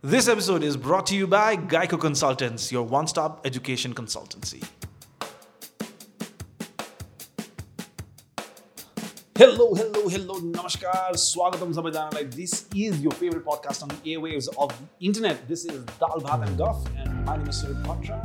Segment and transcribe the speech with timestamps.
[0.00, 4.62] This episode is brought to you by Geico Consultants, your one stop education consultancy.
[9.36, 12.32] Hello, hello, hello, namaskar, swagatam sabajanaलाई.
[12.32, 15.48] This is your favorite podcast on the airwaves of the internet.
[15.48, 18.22] This is Dal Bhat and Guff, and my name is Surit Bhattrai.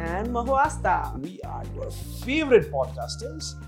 [0.00, 1.20] And Mahuasta.
[1.20, 1.90] We are your
[2.24, 3.60] favorite podcasters.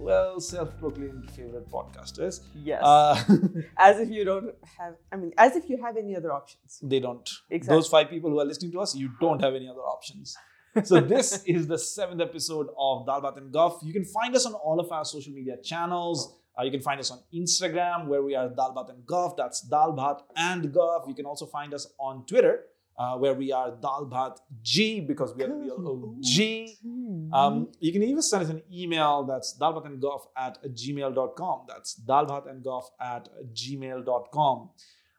[0.00, 2.40] Well, self-proclaimed favorite podcasters.
[2.54, 2.80] Yes.
[2.82, 3.22] Uh,
[3.76, 6.80] as if you don't have, I mean, as if you have any other options.
[6.82, 7.28] they don't.
[7.50, 7.76] Exactly.
[7.76, 10.36] Those five people who are listening to us, you don't have any other options.
[10.84, 13.80] So this is the seventh episode of Dal Bhat and Guff.
[13.82, 16.34] You can find us on all of our social media channels.
[16.58, 19.36] Uh, you can find us on Instagram where we are Dal Bhat and Guff.
[19.36, 21.04] That's Dal Bhat and Guff.
[21.08, 22.64] You can also find us on Twitter
[22.98, 27.32] uh, where we are Dalbat G because we are real OG.
[27.32, 31.66] Um, you can even send us an email that's dalbatandgoff at gmail.com.
[31.68, 34.70] That's dalbatandgoff at gmail.com.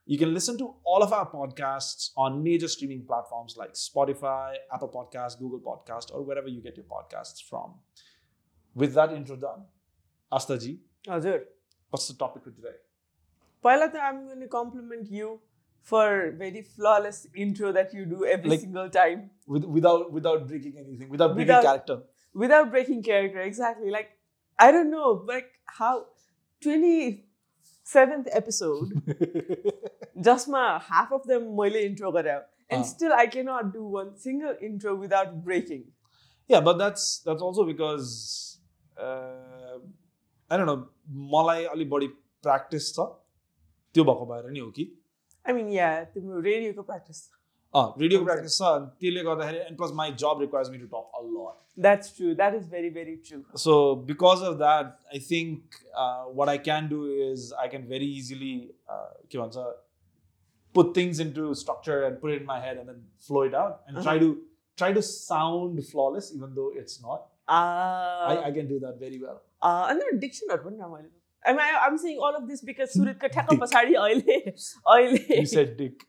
[0.05, 4.89] You can listen to all of our podcasts on major streaming platforms like Spotify, Apple
[4.89, 7.75] Podcast, Google Podcast, or wherever you get your podcasts from.
[8.75, 9.63] With that intro done,
[10.31, 10.79] Astaji.
[11.07, 11.41] Azir.
[11.89, 12.75] what's the topic for today?
[13.61, 15.39] Pilot, I'm going to compliment you
[15.82, 16.04] for
[16.42, 19.20] very flawless intro that you do every Like- single time
[19.54, 21.96] With, without without breaking anything, without breaking Without- character.
[22.44, 23.40] without breaking character.
[23.50, 23.90] Exactly.
[23.96, 24.08] Like,
[24.58, 25.46] I don't know, like
[25.78, 25.92] how
[26.66, 28.90] 27th episode,
[30.28, 32.34] जसमा half of them मैले intro गरे
[32.70, 32.86] and Ah.
[32.90, 35.84] still I cannot do one single intro without breaking.
[36.52, 38.10] yeah, but that's that's also because
[38.98, 39.78] uh,
[40.50, 40.78] I don't know,
[41.34, 42.06] मलाई अलि बढी
[42.46, 43.06] practice छ
[43.94, 44.84] त्यो भएको भएर नि हो कि
[45.44, 47.24] I mean, yeah, तिम्रो रेडियोको practice.
[47.74, 51.22] रेडियो प्र्याक्टिस छ अनि त्यसले गर्दाखेरि एन्ड प्लस माई जब रिक्वायर्स मी टु टक अ
[51.24, 52.30] लट That's true.
[52.36, 53.40] That is very, very true.
[53.62, 53.72] So
[54.10, 58.52] because of that, I think uh, what I can do is I can very easily
[58.94, 59.64] uh, के भन्छ
[60.78, 63.76] put things into structure and put it in my head and then flow it out
[63.86, 64.30] and try to
[64.82, 67.28] try to sound flawless even though it's not.
[67.58, 69.38] Uh, I, I can do that very well.
[69.62, 71.10] uh, and then dictionary पनि रमाइलो
[71.45, 74.21] am I, I'm saying all of this because Surat ka thakka pasadi oile.
[74.93, 75.19] oile.
[75.29, 76.05] You said dick.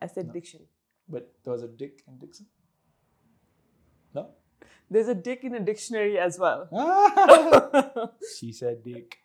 [0.00, 0.32] I said no.
[0.32, 0.60] diction.
[1.08, 2.46] But there was a dick in Dixon?
[4.14, 4.30] No?
[4.90, 6.68] There's a dick in a dictionary as well.
[6.72, 8.10] Ah!
[8.38, 9.18] she said dick.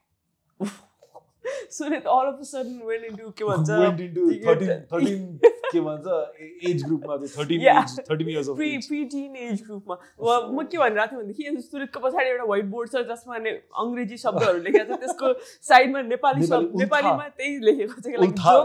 [1.70, 5.40] Surit, all of a sudden went into, went into 13, 13
[5.72, 6.08] के भन्छ
[6.70, 7.82] age ग्रुपमा चाहिँ 13 Yeah.
[7.82, 8.70] age 13 years of pre.
[9.14, 9.96] Preteen age ग्रुपमा
[10.54, 13.36] म के भनिरहेको थिएँ भनेदेखि सुरतको पछाडि एउटा व्हाइट बोर्ड छ जसमा
[13.84, 15.34] अङ्ग्रेजी शब्दहरू लेखेको छ त्यसको
[15.70, 18.56] साइडमा नेपाली शब्द। नेपालीमा त्यही लेखेको छ उल्था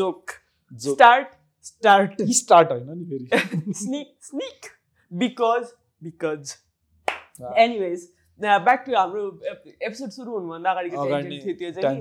[0.00, 0.36] जोक।
[0.82, 1.28] स्टार्ट
[1.64, 3.26] स्टार्ट स्टार्ट होइन नि फेरि
[4.30, 4.70] sneak
[5.10, 5.72] because
[6.02, 6.56] because
[7.38, 7.52] Ah.
[7.60, 8.02] anyways
[8.40, 9.22] back to हाम्रो
[9.86, 11.96] एपिसोड सुरु हुनुभन्दा अगाडिको अगाडि थियो त्यो चाहिँ.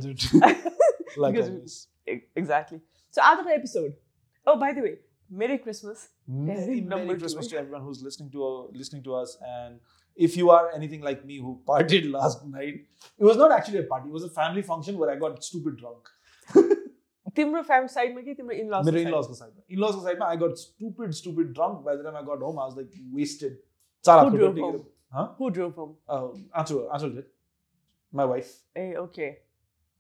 [2.38, 2.80] एक्ज्याक्टली
[3.14, 3.92] सो आजको episode
[4.49, 4.99] ओ बाई द वे
[5.43, 6.09] मेरी Christmas
[6.49, 7.21] Merry, number Merry two.
[7.21, 9.31] Christmas to everyone who's listening to uh, listening to us.
[9.51, 13.81] And if you are anything like me who partied last night, it was not actually
[13.83, 14.11] a party.
[14.13, 16.11] It was a family function where I got stupid drunk.
[17.37, 19.57] तिम्रो family साइडमा कि तिम्रो इन मेरो लस in-laws side.
[19.77, 21.83] In-laws side, I got stupid, stupid drunk.
[21.89, 23.59] By the time I got home, I was like wasted.
[24.09, 24.87] Chara Who photo drove taken- home?
[25.19, 25.27] Huh?
[25.41, 26.25] Who drove home Uh,
[26.63, 27.29] Anshul, Anshul did.
[28.21, 28.51] My wife.
[28.77, 29.29] A okay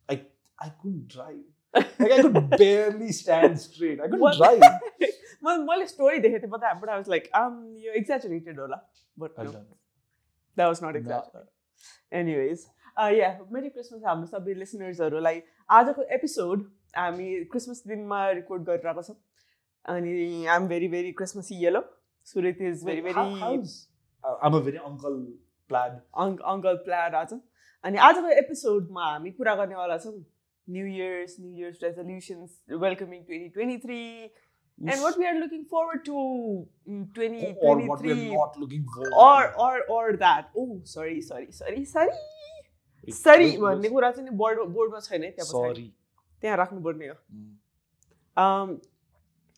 [0.08, 0.16] I
[0.66, 1.44] I couldn't drive.
[1.73, 3.99] like I could barely stand straight.
[3.99, 4.61] I couldn't well, drive.
[5.41, 8.81] well, my story they hit, about that, but I was like, um, you exaggerated, Ola.
[9.17, 9.65] But no,
[10.57, 11.49] that was not exaggerated.
[12.11, 12.67] Anyways,
[12.97, 16.65] uh, yeah, Merry Christmas, merry Christmas हाम्रो सबै लिसनर्सहरूलाई आजको episode
[16.97, 19.15] हामी Christmas दिनमा record गरिरहेको छौँ
[19.85, 20.11] अनि
[20.47, 21.81] I am very very Christmas yellow
[22.27, 23.19] सुरेत is very very
[24.23, 25.17] um very uncle
[25.69, 27.33] प्लाड अङ्क uncle प्लाड आज
[27.83, 30.13] अनि आजको एपिसोडमा हामी कुरा गर्नेवाला छौँ
[30.68, 34.00] new years new years resolutions welcoming twenty twenty three
[34.78, 36.18] and what we are looking forward to
[37.14, 39.08] twenty or twenty what we're three not looking for.
[39.26, 40.66] or or or that oh
[40.96, 42.12] sorry sorry sorry sorry
[43.08, 43.92] Wait, सरी wait, भन्ने wait.
[43.92, 45.88] कुरा चाहिँ नि board बोर्डमा छैन है त्यहाँ पछाडि Sorry.
[46.42, 47.50] त्यहाँ राख्नुपर्ने हो Mm.
[48.36, 48.76] um,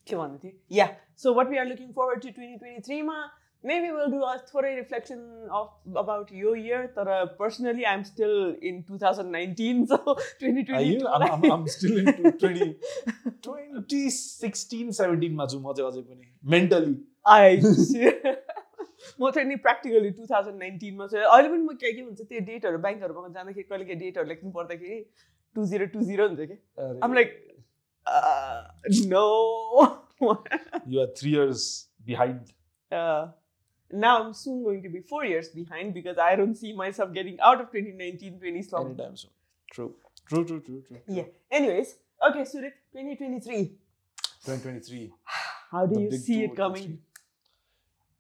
[0.09, 0.87] के भन्नु थियो yeah
[1.23, 3.17] so what we are looking forward to twenty twenty थ्रीमा
[3.70, 5.20] मेबी विल डु अ थोरै रिफ्लेक्सन
[5.60, 8.36] अफ अबाउट यो इयर तर personally I am still
[8.72, 9.98] in two thousand nineteen so
[10.40, 12.68] twenty twenty I'm still into 20,
[13.48, 16.26] 2016, 17 मा छु म चाहिँ अझै पनि
[16.56, 16.96] मेन्टली
[19.22, 22.44] म चाहिँ नि प्र्याक्टिकली टु थाउजन्ड नाइन्टिनमा चाहिँ अहिले पनि म के के भन्छ त्यो
[22.52, 25.00] डेटहरू ब्याङ्कहरूमा जाँदाखेरि कहिले के डेटहरू लेख्नु पर्दाखेरि
[25.56, 26.58] टु जिरो टु जिरो हुन्छ कि?
[27.04, 27.34] I'm like,
[29.08, 29.26] no.
[30.88, 32.54] you are three years behind.
[32.92, 33.28] uh,
[33.92, 37.40] now I'm soon going to be four years behind because I don't see myself getting
[37.40, 38.86] out of 2019 20 slot.
[38.86, 39.32] Anytime soon.
[39.72, 39.96] True.
[40.28, 41.00] True, true, true, true.
[41.08, 41.24] Yeah.
[41.52, 41.96] Anyways,
[42.30, 43.78] okay, Surit, 2023.
[44.46, 45.14] 2023.
[45.72, 47.00] How do you see it coming?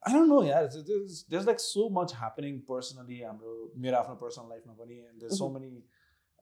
[0.05, 0.67] I don't know, yeah.
[1.29, 3.23] There's, like so much happening personally.
[3.23, 3.39] I'm
[3.75, 5.53] mere after personal life, and there's so mm-hmm.
[5.53, 5.83] many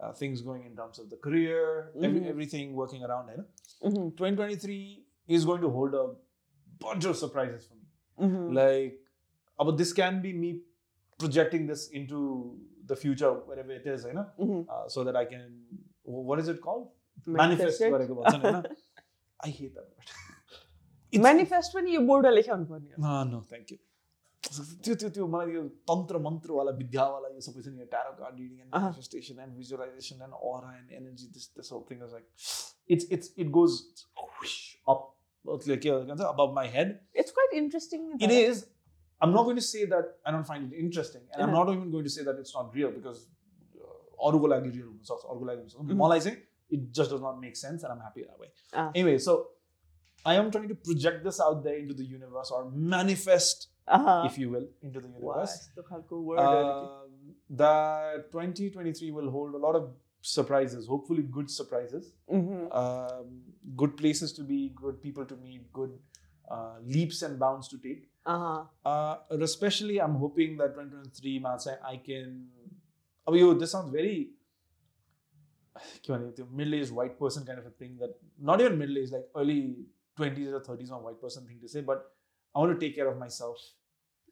[0.02, 2.28] uh, things going in terms of the career, mm-hmm.
[2.28, 3.40] everything working around it.
[3.81, 4.10] Mm-hmm.
[4.18, 6.10] 2023 is going to hold a
[6.80, 8.28] bunch of surprises for me.
[8.28, 8.54] Mm-hmm.
[8.54, 9.00] Like,
[9.59, 10.50] uh, but this can be me
[11.20, 12.20] projecting this into
[12.93, 14.61] the future, wherever it is, you know, Mhm.
[14.76, 15.49] uh, so that I can.
[16.05, 16.87] wh- What is it called?
[17.41, 17.93] Manifest it.
[17.94, 18.62] गरेको भन्छन् होइन?
[19.41, 20.15] I hate that word.
[21.12, 23.79] It's- Manifest पनि यो board लेखाउनु पर्ने हो। No, no, thank you.
[24.85, 28.38] त्यो त्यो त्यो मलाई यो तन्त्र मन्त्रवाला विद्यावाला यो सबै छ नि यो tarot card
[28.41, 28.85] reading end Uh-huh.
[28.85, 32.26] Manifestation end visualisation end अरा and energy this this whole thing is like
[32.97, 33.79] it's it's it goes
[34.94, 35.05] up
[35.85, 38.06] के भन्छ above my head It's quite interesting.
[38.29, 38.62] it is
[39.21, 41.44] I'm not going to say that I don't find it interesting, and.
[41.44, 43.27] I'm not even going to say that it's not real because
[43.80, 44.74] uh, Orugolagi
[46.69, 48.48] it just does not make sense, and I'm happy that way.
[48.95, 49.50] Anyway, so
[50.25, 54.24] I am trying to project this out there into the universe or manifest, uh-huh.
[54.25, 55.69] if you will, into the universe.
[56.39, 57.00] Uh,
[57.50, 62.71] that 2023 will hold a lot of surprises, hopefully, good surprises, mm-hmm.
[62.71, 63.42] um,
[63.75, 65.92] good places to be, good people to meet, good
[66.50, 68.10] uh, leaps and bounds to take.
[68.25, 68.63] Uh-huh.
[68.86, 71.44] Uh, especially, I'm hoping that 2023
[71.86, 72.48] I can.
[73.25, 74.31] Oh, this sounds very
[76.51, 79.75] middle-aged white person kind of a thing that not even middle-aged, like early
[80.18, 81.81] 20s or 30s, or white person thing to say.
[81.81, 82.12] But
[82.56, 83.57] I want to take care of myself.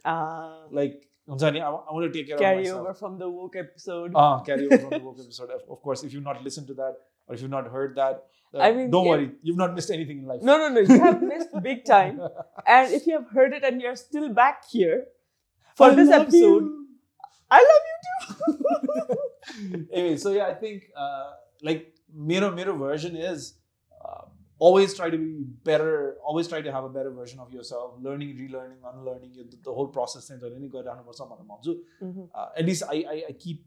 [0.06, 2.66] Uh, like Hamzani, I, I want to take care of myself.
[2.66, 4.12] Carry over from the woke episode.
[4.16, 5.50] Ah, carry over from the woke episode.
[5.50, 6.96] Of, course, if you've not listened to that,
[7.32, 9.12] or if you've not heard that, uh, I mean, don't yeah.
[9.12, 10.42] worry, you've not missed anything in life.
[10.42, 12.20] No, no, no, you have missed big time.
[12.68, 15.06] And if you have heard it and you're still back here
[15.76, 16.88] for I this episode, you.
[17.50, 17.98] I love you
[19.78, 19.88] too.
[19.94, 21.32] anyway, so yeah, I think uh,
[21.64, 23.54] like mirror mirror version is
[24.04, 24.26] uh,
[24.60, 28.36] always try to be better, always try to have a better version of yourself, learning,
[28.36, 30.30] relearning, unlearning the, the whole process.
[30.30, 32.24] And mm-hmm.
[32.36, 33.66] uh, at least I, I, I keep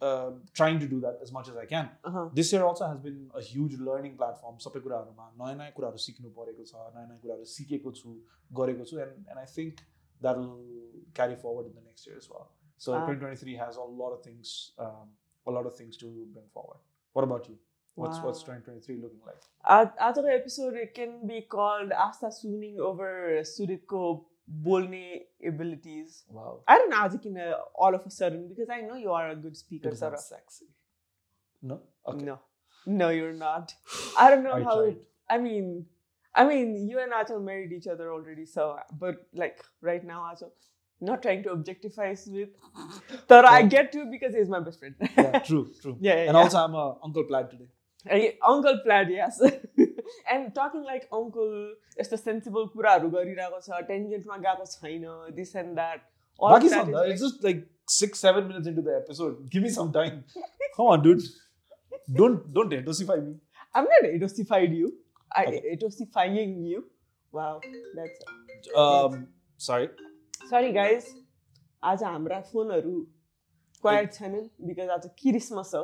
[0.00, 1.88] uh, trying to do that as much as I can.
[2.04, 2.28] Uh-huh.
[2.32, 4.56] This year also has been a huge learning platform.
[8.54, 9.84] And, and I think
[10.20, 10.60] that will
[11.14, 12.50] carry forward in the next year as well.
[12.76, 13.06] So ah.
[13.06, 15.08] 2023 has a lot of things, um,
[15.46, 16.78] a lot of things to bring forward.
[17.12, 17.56] What about you?
[17.96, 19.40] What's what's 2023 looking like?
[20.00, 23.86] Another episode can be called Asta Sooning over Surit
[24.48, 26.24] Bolne abilities.
[26.28, 26.60] Wow.
[26.68, 27.34] I don't know how to keep
[27.74, 29.88] all of a sudden because I know you are a good speaker.
[29.88, 30.18] It Sarah.
[30.18, 30.66] sexy.
[31.62, 31.80] No.
[32.14, 32.40] No.
[32.86, 33.74] No, you're not.
[34.18, 34.94] I don't know I how.
[35.28, 35.86] I mean,
[36.34, 40.50] I mean, you and Achal married each other already, so but like right now, Achal,
[41.00, 42.50] not trying to objectify Smith.
[43.28, 44.94] But I get to because he's my best friend.
[45.00, 45.96] yeah, true, true.
[46.00, 46.42] Yeah, yeah and yeah.
[46.42, 47.68] also I'm a Uncle Plaid today.
[48.10, 49.40] Uh, Uncle Plaid, yes.
[50.32, 51.52] and talking like uncle,
[52.00, 56.10] यस्तो sensible कुराहरू गरिरहेको छ टेन्जेन्टमा गएको छैन that.
[56.38, 59.48] All of Baki Sanda, it's just like six, seven minutes into the episode.
[59.50, 60.24] Give me some time.
[60.76, 61.22] Come on, dude.
[62.20, 63.34] Don't don't dosify me.
[63.74, 64.92] I'm not etosified you.
[65.32, 65.60] I Okay.
[65.76, 66.84] etosifying you.
[67.32, 67.60] Wow,
[67.94, 69.28] that's Um,
[69.68, 69.88] sorry.
[70.50, 71.12] sorry guys.
[71.84, 72.92] आज हाम्रा फोनहरू
[73.80, 75.82] quite छैनन् because आज Christmas हो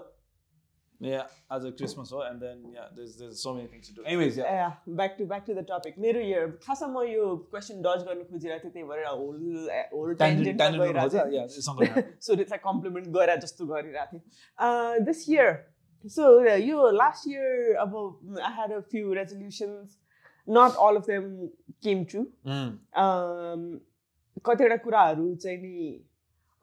[1.01, 4.03] Yeah, as a Christmas, oh, and then yeah, there's there's so many things to do.
[4.05, 4.73] Anyways, yeah.
[4.89, 8.69] Back to back to the topic मेरो year खासमा म यो question does गर्न खोजिरहेको
[8.69, 9.39] थिएँ त्यही भएर होल
[9.95, 11.47] होल Tangent, tangent गइरहेको थिएँ yeah,
[12.27, 15.57] so त्यसलाई कम्प्लिमेन्ट गरे जस्तो गरिरहेको थिएँ दिस इयर
[16.05, 16.29] सो
[16.67, 17.97] यो लास्ट इयर अब
[18.43, 19.99] I had a few resolutions
[20.49, 21.27] not all of them
[21.89, 22.25] came true.
[24.45, 25.91] कतिवटा कुराहरू चाहिँ नि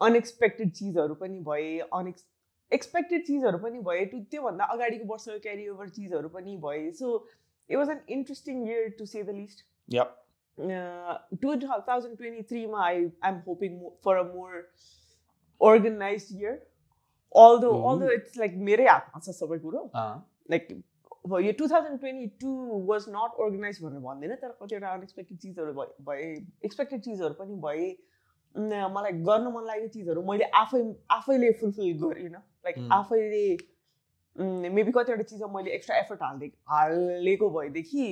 [0.01, 2.25] अनएक्सपेक्टेड चिजहरू पनि भए अनएक्स
[2.73, 7.12] एक्सपेक्टेड चिजहरू पनि भए टु त्योभन्दा अगाडिको वर्षको क्यारी ओभर चिजहरू पनि भए सो
[7.71, 10.11] it was an interesting year to say the list Yep.
[11.42, 14.56] To thousand twenty थ्रीमा आई आइम hoping for a more
[15.61, 16.54] organise year
[17.32, 17.90] although Mhm.
[17.90, 20.14] Although it's like मेरै हातमा छ सबै कुरो Uh,
[20.50, 20.68] लाइक
[21.26, 22.52] अब यो two thousand twenty two
[22.87, 26.25] was not organise भनेर भन्दैन तर कतिवटा अनएक्सपेक्टेड चिजहरू भए भए
[26.64, 27.99] एक्सपेक्टेड चिजहरू पनि भए उम्,
[28.56, 32.75] मलाई गर्न मन लागेको चिजहरू मैले आफै आफैले फुलफिल गरिनँ लाइक.
[32.94, 33.44] आफैले
[34.77, 38.08] मेबी कतिवटा चिजमा मैले एक्स्ट्रा एफर्ट हाल्दै हालेको भएदेखि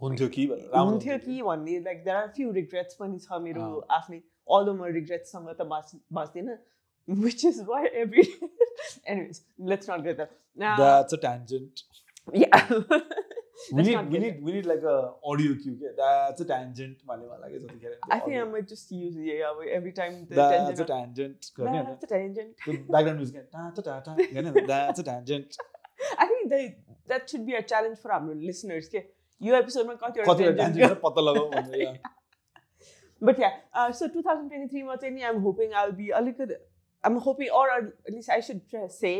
[0.00, 4.18] हुन्थ्यो कि हुन्थ्यो कि भन्ने like there are few regrets पनि छ मेरो अँ। आफ्नै
[4.48, 6.58] अल्दो म रिग्रेट्ससँग त बाँच बाँच्दिनँ
[7.08, 8.26] which is why every
[9.08, 9.40] anyways
[9.70, 10.34] let's not get that
[10.78, 11.82] That's a tangent.
[12.34, 12.70] Yeah.
[13.73, 14.95] We Let's need not we get need we need like a
[15.31, 15.73] audio cue.
[15.81, 17.01] के That's a tangent.
[17.09, 18.45] भन्ने वाला के जतिखेर I think I audio.
[18.53, 20.93] might just use yeah अब every time the That's a tangent.
[20.93, 21.51] tangent.
[21.59, 21.89] गर्ने होइन?
[21.91, 22.55] That's a tangent.
[22.65, 24.67] त्यो background music के, ta ta ta ta, गर्ने होइन?
[24.73, 25.59] That's a tangent.
[26.17, 28.89] I think that that should be a challenge for our listeners.
[28.95, 29.03] के
[29.49, 32.01] यो एपिसोडमा कतिवटा कतिवटा tangent छ पत्ता लगाऊ भनेर yeah.
[33.29, 36.55] But yeah, uh, so 2023 मा चाहिँ नि I'm hoping I'll be अलिकति
[37.09, 39.13] I'm hoping or at least I should try, say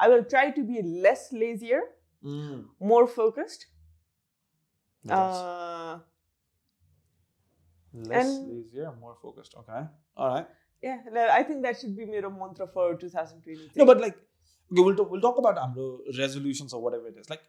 [0.00, 1.80] I will try to be less lazier,
[2.28, 2.54] Mm.
[2.90, 3.64] more focused.
[5.09, 5.99] uh,
[7.93, 9.55] Less lazier, more focused.
[9.59, 9.85] Okay.
[10.17, 10.47] All right.
[10.81, 10.99] Yeah,
[11.31, 13.71] I think that should be made a mantra for 2023.
[13.75, 17.29] No, but like, okay, we'll, talk, we'll talk about AMRO resolutions or whatever it is.
[17.29, 17.41] Like,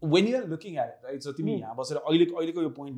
[0.00, 1.22] when you're looking at it, right?
[1.22, 2.60] So, timi, mm.
[2.60, 2.96] your point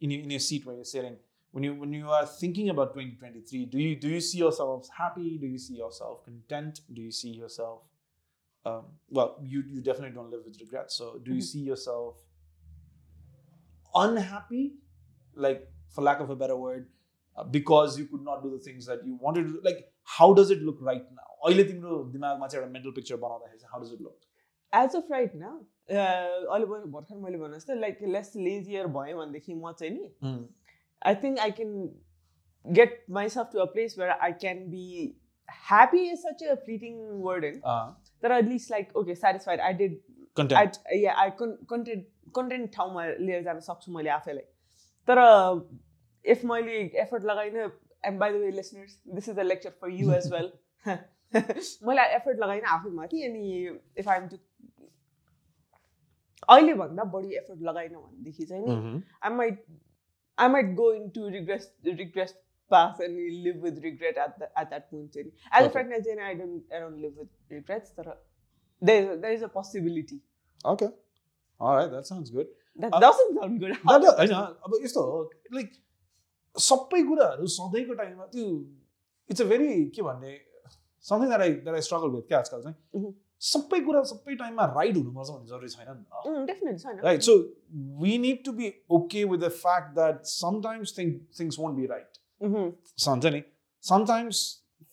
[0.00, 1.16] in your, in your seat where you're sitting,
[1.50, 5.38] when you when you are thinking about 2023, do you do you see yourself happy?
[5.38, 6.80] Do you see yourself content?
[6.92, 7.82] Do you see yourself
[8.66, 10.90] um, well, you you definitely don't live with regret.
[10.90, 11.42] So, do you mm-hmm.
[11.42, 12.16] see yourself
[13.93, 14.63] unhappy,
[15.37, 16.87] like for lack of a better word,
[17.37, 19.61] uh, because you could not do the things that you wanted to do?
[19.63, 19.85] Like,
[20.17, 21.27] how does it look right now?
[21.47, 24.17] अहिले तिम्रो दिमागमा चाहिँ एउटा mental picture बनाउँदाखेरि चाहिँ how does it look?
[24.73, 25.51] Age of right न
[25.89, 30.33] अहिले भन- भर्खर मैले भने जस्तै लाइक लेस लेजियर भयो भनेदेखि म चाहिँ नि
[31.01, 31.71] आई think I can
[32.65, 34.83] get myself to a place where I can be
[35.69, 36.97] happy is such a फ्लिटिङ
[37.27, 37.87] word होइन Uh,
[38.23, 39.97] तर at least like okay satisfied I did
[40.39, 40.57] content.
[40.89, 42.05] आई या आई कन्टेन्ट
[42.36, 44.44] content ठाउँमा लिएर जान सक्छु मैले आफैलाई।
[45.08, 45.18] तर
[46.24, 47.70] इफ मैले एफर्ट लगाइनँ
[48.04, 50.52] M by the way listeners this is a lecture for you as well
[51.86, 53.44] मैले एफर्ट लगाइनँ आफैमाथि अनि
[53.98, 54.36] इफ आइ एम टु
[56.48, 59.64] अहिलेभन्दा बढी एफर्ट लगाइनँ भनेदेखि चाहिँ नि I might
[60.38, 62.34] I might go into regress regress
[62.70, 66.00] pass and you live with regret at the at that point चाहिँ एज अ फ्रेन्डलाई
[66.00, 68.12] चाहिँ I don't I don't live with regrets तर
[68.82, 70.20] there is there is a possibility
[70.72, 70.86] okay
[71.59, 72.49] All right, that sounds good.
[72.79, 73.71] That Uh, doesn't sound good.
[73.87, 74.33] That does- होइन
[74.67, 75.17] अब यस्तो हो
[75.53, 75.71] like
[76.55, 78.45] सबै कुराहरू सधैँको टाइममा त्यो
[79.29, 80.37] इट्स अ भेरी के भन्ने
[81.05, 83.11] something that I that I struggle with क्या आजकल चाहिँ Mhm.
[83.49, 87.03] सबै कुरा सबै टाइममा राइट हुनुपर्छ भन्ने जरुरी छैन नि त Mm, definitely, sorry, no.
[87.03, 87.35] Right so
[88.01, 92.19] we need to be okay with the fact that sometimes thing things want B right
[92.41, 92.71] Mhm.
[93.07, 93.43] हुन्छ नि
[93.83, 94.41] sometimes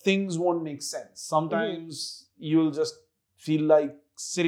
[0.07, 2.05] things want make sense sometimes
[2.51, 3.03] you will just
[3.45, 3.99] feel like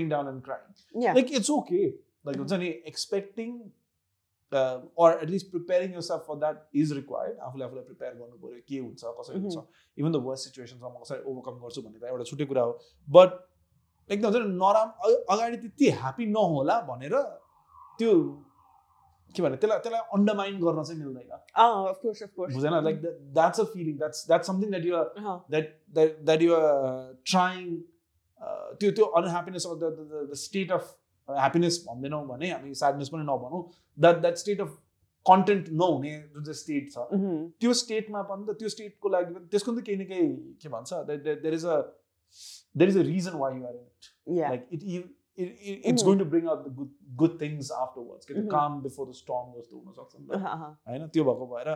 [0.09, 0.65] down and crying
[1.03, 1.15] Yeah.
[1.15, 1.85] like it's okay.
[2.27, 3.55] Like नि expecting
[4.51, 7.37] uh, or at least preparing yourself for that is required.
[7.47, 9.57] आफूले आफूलाई prepare गर्नु पऱ्यो के हुन्छ कसरी हुन्छ।
[9.99, 12.71] Even the worst सिचुएसन्समा म कसरी ओभरकम गर्छु भन्ने त एउटा छुट्टै कुरा हो।
[13.17, 13.29] बट
[14.09, 14.89] एकदम हुन्छ नि नराम
[15.35, 17.15] अगाडि त्यति ह्याप्पी नहोला भनेर
[17.99, 18.11] त्यो
[19.35, 22.53] के भन्ने त्यसलाई त्यसलाई अन्डरमाइन गर्न चाहिँ मिल्दैन। Oh, of course, of course.
[22.55, 22.73] बुझेन?
[22.83, 22.97] Like
[23.39, 25.07] that's a feeling that's that's something that you're
[25.55, 25.65] that
[25.97, 27.92] that that you are trying uh,
[28.79, 30.93] त्यो त्यो unhappiness of the state of
[31.29, 33.61] happiness भन्दैनौँ भने हामी स्याडनेस पनि नभनौँ
[33.97, 34.77] that that state of
[35.25, 37.35] content नहुने जुन चाहिँ state छ Mhm.
[37.59, 40.93] त्यो स्टेटमा पनि त त्यो स्टेटको लागि पनि त्यसको पनि केही न केही के भन्छ
[41.11, 41.77] there is a
[42.75, 44.09] there is a reason why you're in it.
[44.49, 44.83] Like it
[45.85, 46.03] it's.
[46.03, 46.89] Going to bring out the good
[47.21, 48.49] good things afterwards के Mhm.
[48.51, 50.41] काम बिफोर द स्टर्म जस्तो हुनसक्छ नि त.
[50.87, 51.69] होइन त्यो भएको भएर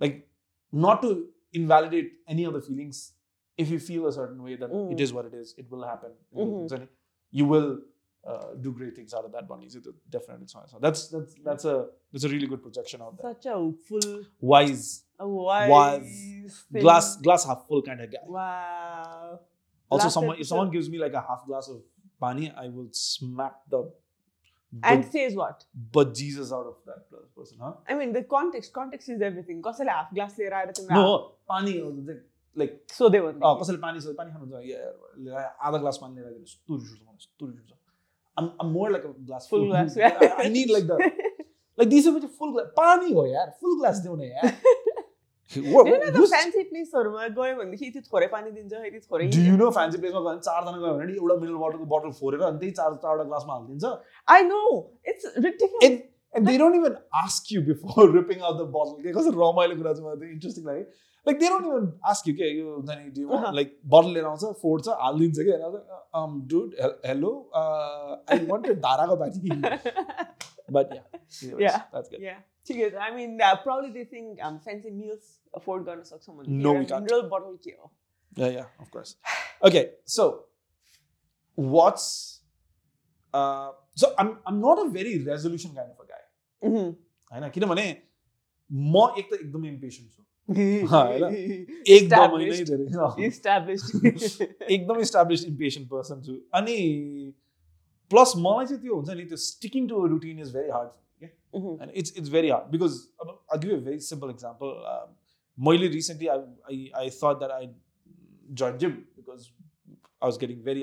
[0.00, 0.24] like
[0.72, 1.12] not to
[1.60, 3.04] invalidate any of the feelings
[3.58, 4.92] if you feel a certain way, then mm.
[4.92, 5.54] it is what it is.
[5.58, 6.12] It will happen.
[6.34, 6.84] Mm-hmm.
[7.32, 7.80] you will
[8.26, 9.68] uh, do great things out of that bunny.
[9.68, 13.34] So definitely, so, so that's that's that's a that's a really good projection out there.
[13.34, 18.18] Such a hopeful, wise, a wise, wise glass glass half full kind of guy.
[18.26, 19.40] Wow.
[19.90, 21.82] Also, someone if someone gives me like a half glass of
[22.20, 23.90] pani, I will smack the
[24.70, 25.64] but, and says what?
[25.92, 27.72] But Jesus out of that person, huh?
[27.88, 29.62] I mean, the context, context is everything.
[30.90, 31.80] No, pani,
[32.56, 37.28] like सोध्यो भने कसैले पानी सोध्यो पानी खानुहुन्छ आधा glass पानी लिएर दिनुहोस्। तुरी भन्नुहोस्
[37.40, 37.52] तुरी
[38.72, 40.98] more like glass full glass like the
[41.78, 44.52] like this full glass पानी हो यार फुल ग्लास देउने यार।
[50.38, 50.78] चारजना
[59.38, 59.92] रमाइलो कुरा
[60.28, 60.84] इन्ट्रेस्टिङ लाग्यो।
[61.27, 63.51] Like they don't even ask you के यो हुन्छ नि डु Uh-huh.
[63.59, 65.53] लाइक बोतल लिएर आउँछ फोड्छ हालिदिन्छ कि
[66.21, 66.73] um dude
[67.11, 69.59] hello I want धाराको पानी
[70.75, 71.79] but yeah anyways, Yeah.
[71.93, 72.41] that's good yeah.
[72.67, 76.59] ठिकै छ I mean, uh, probably they think um, fancy meals afford गर्न सक्छौँ भने
[76.65, 77.07] No, we can't.
[77.07, 77.91] mineral bottle के हो
[78.43, 79.11] yeah yeah of course
[79.69, 79.81] okay
[80.17, 80.27] so
[81.57, 82.05] what's
[83.33, 86.21] uh so i'm i'm not a very resolution kind of a guy
[86.61, 86.87] Mhm.
[87.31, 87.85] होइन किनभने
[88.93, 90.26] म एक त एकदमै इम्पेसेन्ट छु होइन?
[94.70, 96.76] एकदम इस्टाब्लिस इम्पेसन पर्सन छु। अनि
[98.10, 100.88] प्लस मलाई चाहिँ त्यो हुन्छ नि त्यो sticking to routine is very hard
[101.82, 104.72] and it's it's very hard because अब आई भेरी सिम्पल इक्जाम्पल
[105.58, 107.68] मैले recently I I thought that I
[108.62, 109.50] join gym because
[110.22, 110.82] I was getting very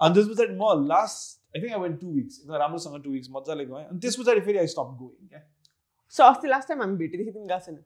[0.00, 3.28] अनि त्यस पछाडि म last I think I went two weeks एकदम राम्रोसँग two weeks
[3.38, 5.40] मजाले गएँ अनि त्यस पछाडि फेरि आई स्टप गोइङ क्या
[6.12, 7.76] सो अस्ति लास्ट टाइम हामी भेटेदेखि तिमी गएको छैन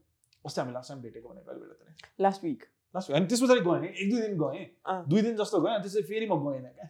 [0.44, 2.64] अस्ति हामी लास्ट टाइम भेटेको भने कहिले बेला लास्ट विक
[2.94, 4.66] लास्ट अनि त्यस पछाडि गएँ एक दुई दिन गएँ।
[5.08, 6.86] दुई दिन जस्तो गएँ अनि त्यसपछि फेरि म गएन क्या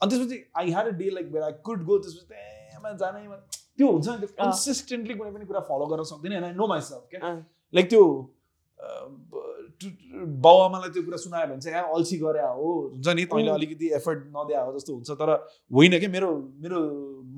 [0.00, 3.26] अनि त्यसपछि I had a day like I could go त्यसपछि जानै
[3.76, 7.20] त्यो हुन्छ नि त्यो। कन्सिस्टेन्टली कुनै पनि कुरा फलो गर्न सक्दैन नो माइसेल्फ क्या।
[7.74, 8.02] लाइक त्यो
[10.44, 14.20] बाउआमालाई त्यो कुरा सुनायो भने चाहिँ यहाँ अल्छी गरे हो। हुन्छ नि तैँले अलिकति एफर्ट
[14.36, 15.30] नदिया हो जस्तो हुन्छ तर
[15.78, 16.30] होइन कि मेरो
[16.62, 16.78] मेरो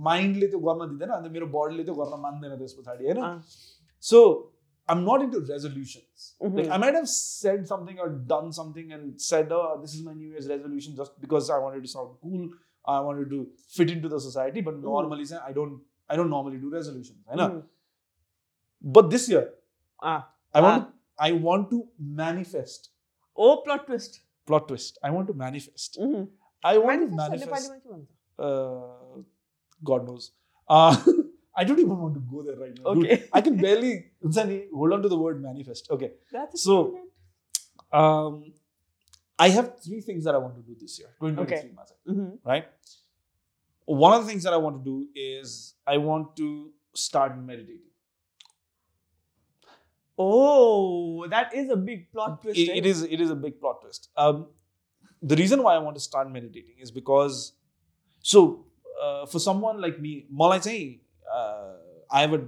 [0.09, 3.41] माइन्डले त्यो गर्न दिँदैन अन्त मेरो बडीले त्यो गर्न मान्दैन त्यस पछाडि होइन?
[4.05, 4.19] So
[4.89, 9.53] I'm not into resolutions like I might have said something or done something and said
[9.53, 12.43] this is my New Year's resolution just because I wanted to sound cool
[12.95, 13.45] I wanted to
[13.77, 17.63] fit into the society but normally चाहिँ I don't I don't normally do resolution होइन?
[18.85, 19.45] But this year
[20.03, 22.91] I want I want to manifest.
[23.37, 24.21] Oh, plot twist.
[24.47, 24.99] Plot twist.
[25.03, 25.99] I want to manifest.
[26.01, 26.25] Mm-hmm.
[26.63, 27.73] I want manifest to manifest.
[28.39, 29.23] Uh,
[29.85, 30.33] God knows.
[30.69, 30.97] Uh,
[31.57, 32.91] I don't even want to go there right now.
[32.91, 33.17] Okay.
[33.17, 34.07] Dude, I can barely
[34.75, 35.91] hold on to the word manifest.
[35.91, 36.13] Okay.
[36.31, 36.99] That's so
[37.93, 38.53] um,
[39.39, 41.09] I have three things that I want to do this year.
[41.23, 41.71] okay.
[42.09, 42.37] Mm-hmm.
[42.45, 42.67] Right?
[43.87, 47.81] One of the things that I want to do is I want to start meditating.
[50.18, 52.60] Oh, that is a big plot twist.
[52.60, 52.80] It- eh?
[52.82, 54.10] it is it is a big plot twist.
[54.26, 54.42] Um,
[55.22, 57.40] the reason why I want to start meditating is because
[58.26, 58.44] so
[59.04, 61.00] uh, for someone like me, मलाई चाहिँ
[61.38, 61.74] uh,
[62.12, 62.42] I have a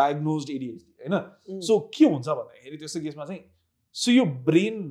[0.00, 1.60] diagnosed ADHD, होइन Mm.
[1.68, 3.40] सो के हुन्छ भन्दाखेरि त्यस्तो केसमा चाहिँ
[4.02, 4.82] सो यो brain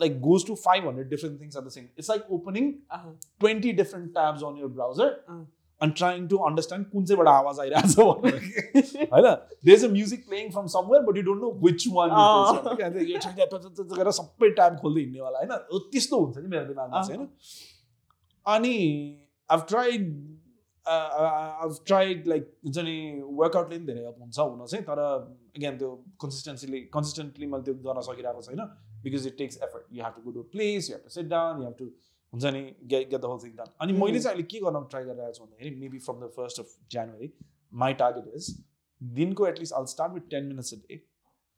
[0.00, 3.12] like goes to five hundred different things at the same it's like opening Uh-huh.
[3.44, 4.70] 20 different tabs on your
[5.81, 9.27] And trying to understand कुन चाहिँबाट आवाज आइरहेछ भनेर होइन
[9.67, 12.75] there's a music playing from somewhere but you don't know which one it is अँ।
[12.75, 16.37] के भन्छ, यो चाहिँ touch- touch- touch गरेर सबै ट्याब खोल्दै हिँड्नेवाला होइन त्यस्तो हुन्छ
[16.37, 16.47] नि?
[16.47, 17.29] मेरो दिमागमा चाहिँ होइन
[18.45, 18.75] अनि
[19.49, 20.03] I've tried
[20.85, 22.97] uh, I've tried like हुन्छ नि
[23.39, 25.89] वर्कआउटले पनि धेरै हेल्प हुन्छ हुन चाहिँ तर अगेन त्यो
[26.23, 28.61] कन्सिस्टेन्सीले कन्सिस्टेन्टली मैले त्यो गर्न सकिरहेको छैन
[29.03, 31.61] because it takes effort you have to go to place you have to sit down
[31.61, 31.89] you have to
[32.33, 34.23] हुन्छ नि get get the whole thing done अनि मैले hmm.
[34.23, 37.31] चाहिँ अहिले के गर्न ट्राई गरिरहेको छु भन्दाखेरि maybe from the first of January
[37.83, 38.49] my target is
[39.01, 41.01] दिनको at least all start with ten minutes a day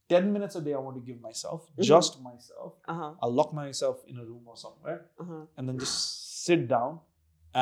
[0.09, 4.19] ten minutes a day I want to give myself just myself I lock myself in
[4.19, 6.99] a room or somewhere and then just sit down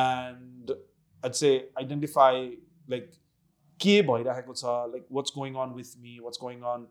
[0.03, 0.77] and
[1.23, 2.47] अझ identify
[2.89, 3.11] like
[3.79, 6.89] के भइरहेको छ like what's going on with me what's going on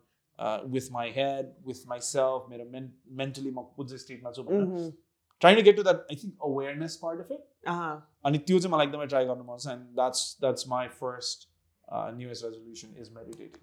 [0.72, 4.72] with my head with my self मेरो मेन mentally म कुन चाहिँ स्टेटमा छु mm-hmm.
[4.72, 5.07] भनेर
[5.45, 7.95] trying to get to that I think awareness part of it Uh-huh.
[8.29, 11.47] अनि त्यो चाहिँ मलाई एकदमै ट्राई गर्नु मन छ and that's that's my first
[11.91, 13.62] uh, New Year's resolution is meditating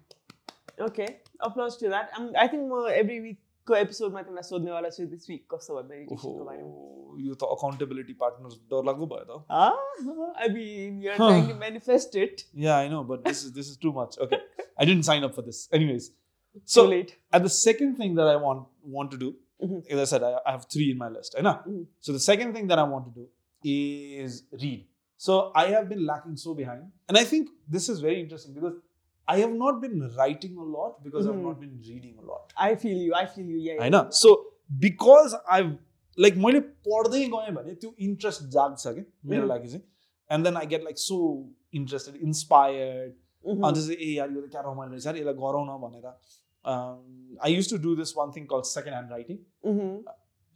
[0.85, 1.07] Okay.
[1.47, 2.13] Applause to that.
[2.19, 3.39] Um, I think म every week
[3.69, 8.13] को एपिसोडमा तिमीलाई सोध्नेवाला छु दिस विक कस्तो भयो मेडिटेसनको बारेमा ओहो, यो त अकाउन्टेबिलिटी
[8.21, 9.75] पार्टनर डरलाग्दो भयो त Ah,
[10.45, 12.43] I mean, you're trying to manifest it.
[12.63, 14.17] Yeah, I know, but this is this is too much.
[14.27, 14.39] Okay,
[14.77, 15.59] I didn't sign up for this.
[15.79, 16.07] Anyways,
[16.55, 17.13] Too so late.
[17.31, 18.65] and the second thing that I want
[18.97, 19.37] want to do, Mhm.
[19.89, 21.35] as I said, I, I have three in my list.
[21.37, 21.55] I know.
[21.67, 21.81] Mhm.
[21.99, 23.27] So the second thing that I want to do
[23.63, 24.87] is read.
[25.17, 28.79] So I have been lacking so behind, and I think this is very interesting because
[29.27, 31.33] I have not been writing a lot because Mhm.
[31.33, 32.55] I've not been reading a lot.
[32.67, 33.13] I feel you.
[33.21, 33.59] I feel you.
[33.67, 33.73] Yeah.
[33.73, 34.03] I yeah, know.
[34.07, 34.19] yeah.
[34.23, 34.33] So
[34.87, 35.71] because I've
[36.25, 39.49] like मैले पढ्दै गएँ भने त्यो interest जाग्छ कि मेरो Mhm.
[39.49, 39.83] लागि चाहिँ
[40.37, 41.17] and then I get like so
[41.79, 43.13] interested inspired
[43.51, 43.63] Mhm.
[43.67, 46.07] अन्त चाहिँ ए यार यो त क्या रमाइलो रहेछ यार यसलाई गरौँ न भनेर
[46.65, 49.37] आई use to do this one thing कल second hand writing
[49.71, 49.91] Mhm.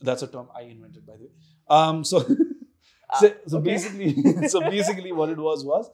[0.02, 2.20] That's a term I invented by the so
[3.10, 3.64] Ah, so okay.
[3.64, 5.90] Basically so basically what it was was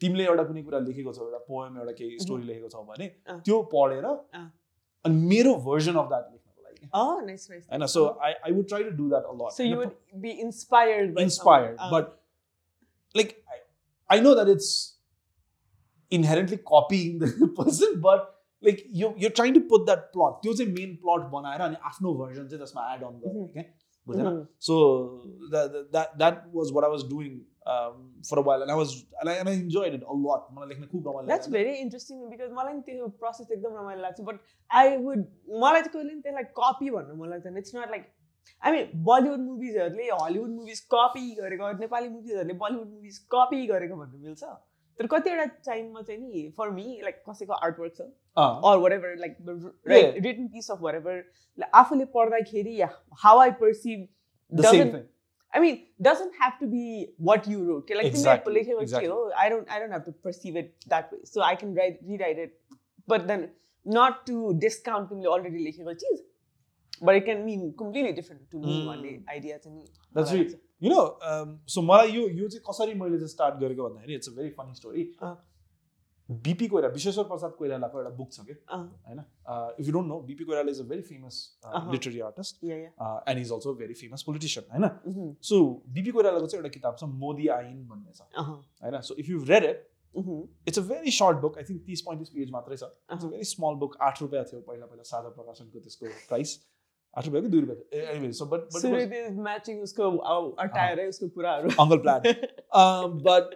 [0.00, 3.38] तिमीले एउटा कुनै कुरा लेखेको छौ एउटा पोएम एउटा केही स्टोरी लेखेको छौ भने अँ।
[3.48, 4.44] त्यो पढेर अँ।
[5.04, 7.64] अनि मेरो भर्जन अफ द्याट लेख्नको लागि Oh, nice, nice.
[7.72, 10.34] होइन so I I would try to do that a लट So you would be
[10.46, 11.92] inspired by inspired someone.
[11.96, 12.14] but
[13.14, 13.60] like I,
[14.10, 14.70] I know that it's
[16.12, 18.32] inherently copying the person but
[18.67, 22.13] like you you're trying to put that plot त्यो चाहिँ main प्लट बनाएर अनि आफ्नो
[22.23, 23.63] version चाहिँ त्यसमा add अन गर्ने क्या
[24.07, 24.45] बुझेन.
[24.67, 24.75] सो
[25.53, 27.33] that that was what I was doing
[27.73, 27.97] um,
[28.29, 30.47] for a while and I was and I, and I enjoyed it a lot.
[30.53, 34.01] मलाई लेख्न खुब रमाइलो That's लाग्यो। very interesting because मलाई नि त्यो प्रोसेस एकदम रमाइलो
[34.01, 34.39] लाग्छ बट
[34.71, 35.27] आई वुड
[35.65, 38.09] मलाई चाहिँ कहिले पनि त्यसलाई कपी भन्नु मन लाग्दैन। इट्स नट लाइक
[38.65, 44.17] आई मिन बलिउड मुभिजहरूले हलिउड मुभिज कपी गरेको नेपाली मुभिजहरूले बलिउड मुभिज कपी गरेको भन्नु
[44.27, 44.43] मिल्छ।
[44.98, 48.00] तर कतिवटा टाइममा चाहिँ नि फर मी लाइक कसैको आर्टवर्क छ
[48.38, 49.52] अँ, or whatever, like the
[49.90, 51.12] right, written piece of whatever.
[51.60, 54.02] Like, आफूले पढ्दाखेरि yeah, how I perceive
[54.50, 54.92] the same doesn't.
[54.96, 55.04] thing
[55.54, 55.76] I mean,
[56.06, 56.82] doesn't have to be
[57.28, 57.84] what you wrote.
[57.84, 59.10] Okay, like Exactly, तिमीले लेखेको के exactly.
[59.10, 61.20] हो, I don't, I don't have to perceive it that way.
[61.24, 62.52] So I can write, rewrite it,
[63.06, 63.46] but then
[63.86, 66.18] not to discount तिमीले already लेखेको चिज.
[67.02, 68.86] But it can mean completely different to me Mm.
[68.88, 70.60] भन्ने idea चाहिँ नि That's मलाई really- लाग्छ.
[70.81, 71.01] You know
[71.67, 74.73] so मलाई यो यो चाहिँ कसरी मैले चाहिँ स्टार्ट गरेको भन्दाखेरि it's a very funny
[74.75, 75.03] story.
[76.29, 79.19] BP कोइरा Bishweshwar Prasad कोइरालाको एउटा बुक छ कि होइन?
[79.79, 81.35] If you don't know BP Koirala is a very famous.
[81.91, 82.63] Literary artist.
[82.63, 85.35] And is also very famous politician होइन?
[85.43, 88.21] सो बिपी कोइरालाको चाहिँ एउटा किताब छ मोदी आइन भन्ने छ।
[88.83, 89.01] होइन?
[89.01, 89.87] So if you read it
[90.67, 93.43] it's a very short book I think तिस पैँतिस पेज मात्रै छ। It's a very
[93.51, 96.59] small book आठ रुपियाँ थियो पहिला पहिला साझा प्रकाशनको त्यसको प्राइस
[97.13, 98.75] आठ रुपियाँ कि दुई रुपियाँ थियो एनिवे सो बट
[99.81, 100.09] उसको
[101.07, 102.21] उसको कुराहरू अङ्कल प्लान
[103.23, 103.55] बट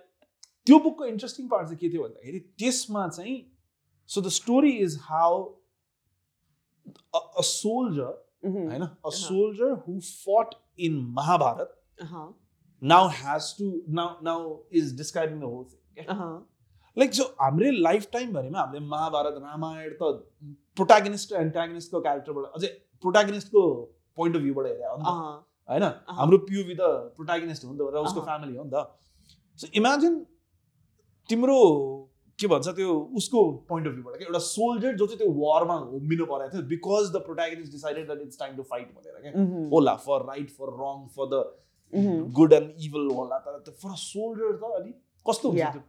[0.68, 3.36] त्यो बुकको इन्ट्रेस्टिङ पार्ट चाहिँ के थियो भन्दाखेरि त्यसमा चाहिँ
[4.10, 5.44] so the story is how
[7.16, 8.14] a soldier
[8.46, 11.78] होइन a soldier who fought in Mahabharat
[12.82, 16.12] now has to now now is describing the whole thing
[16.98, 20.12] like जो हाम्रै लाइफ टाइमभरिमा हामीले महाभारत रामायण त
[20.78, 22.70] प्रोटागनिस्ट र एन्टागनिस्टको क्यारेक्टरबाट अझै
[23.06, 23.62] प्रोटागनिस्टको
[24.18, 25.12] पोइन्ट अफ भ्यूबाट हेरे हो नि त।
[25.70, 25.84] होइन?
[26.18, 26.84] हाम्रो पियुभी त
[27.18, 28.78] प्रोटागनिस्ट हो नि त र उसको। फ्यामिली हो नि त।
[29.60, 30.14] सो इमेजिन
[31.30, 31.58] तिम्रो
[32.40, 36.52] के भन्छ त्यो उसको पोइन्ट अफ भ्यूबाट एउटा सोल्जर जो चाहिँ त्यो वारमा होमिनु परेको
[36.54, 39.32] थियो because the protagonist decided that it's time to fight भनेर क्या।
[39.74, 41.44] होला for right for wrong for the
[42.38, 45.72] good and evil होला तर फर अ सोल्जर त अलिक कस्तो हुन्छ.
[45.74, 45.84] त्यो?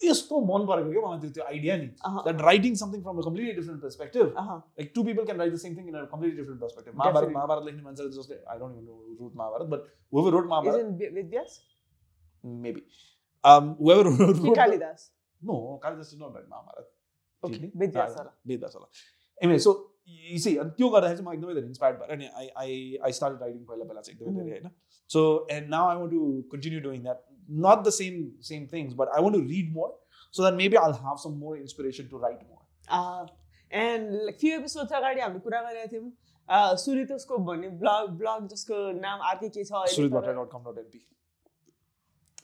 [0.00, 3.24] यस्तो मन परेको क्या मलाई त्यो त्यो आइडिया नि uh-huh, that writing something from a
[3.26, 4.30] completely different perspective.
[4.42, 6.94] uh-huh, Like two people can write the same thing in a completely different perspective.
[6.94, 7.36] Mahabharat, Definitely.
[7.36, 10.82] Mahabharat लेख्ने मान्छेले जसले I don't even know who wrote Mahabharat, but whoever wrote Mahabharat,
[10.84, 11.54] isn't Vi- Vidyas?
[12.66, 12.82] maybe.
[13.44, 15.08] Um, whoever wrote, कि Kalidas
[15.42, 15.54] no,
[15.84, 16.86] Kalidas did not write Mahabharat.
[17.44, 17.70] Okay, Did he?
[17.84, 18.86] Vidyas Ah, होला Vedas होला.
[19.40, 19.70] Anyway, so
[20.30, 23.12] you see, अनि त्यो गर्दाखेरि चाहिँ म एकदमै धेरै इन्सपायर्ड भएर अनि आई आई आई
[23.18, 24.70] स्टार्ट राइटिङ पहिला पहिला चाहिँ एकदमै धेरै होइन
[25.14, 25.22] so
[25.56, 26.20] and now I want to
[26.52, 28.16] continue doing that not the same
[28.48, 29.94] same things but I want to read more
[30.34, 33.30] so that maybe I have some more inspiration to right more
[33.84, 36.10] and few episode अगाडि हामीले कुरा गरेका थियौँ
[36.48, 40.52] uh, सुरितोस्कोप भन्ने blog blog जसको नाम अर्कै के छ अहिले सुरित तर- भट्टराई डट
[40.52, 41.06] कम dot NP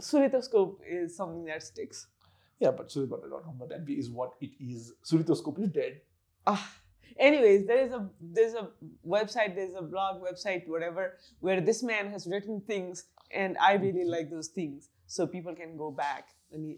[0.01, 2.07] Suritoscope is something that sticks.
[2.61, 4.93] Yeah, but suritbhatta.com.np is what it is.
[5.03, 6.01] Suritoscope is dead.
[6.47, 6.73] Ah,
[7.19, 8.69] anyways, there is a there's a
[9.07, 14.05] website, there's a blog website, whatever, where this man has written things, and I really
[14.05, 14.88] like those things.
[15.08, 16.78] so people can go back and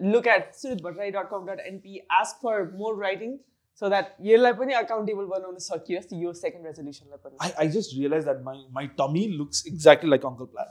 [0.00, 3.38] look at suritbhatrai.com.np, ask for more writing
[3.74, 7.06] so that yearla pani accountable बनाउन सकियोस् यो your second resolution.
[7.40, 10.68] I I just realized that my my tummy looks exactly like Uncle Plaid.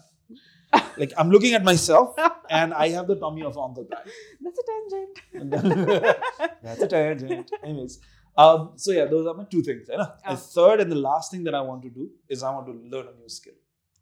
[1.01, 2.15] like I'm looking at myself
[2.59, 4.15] and I have the tummy of Uncle Plaid.
[4.41, 6.15] That's a tangent.
[6.63, 7.51] That's a tangent.
[7.63, 7.99] Anyways,
[8.37, 9.89] um, so yeah, those are my two things.
[9.89, 9.99] Right?
[9.99, 12.67] Uh, the third and the last thing that I want to do is I want
[12.67, 13.53] to learn a new skill.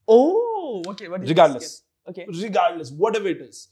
[0.08, 1.08] Oh, okay.
[1.08, 2.13] What is Regardless, skill?
[2.13, 2.27] Okay.
[2.43, 3.65] regardless whatever it is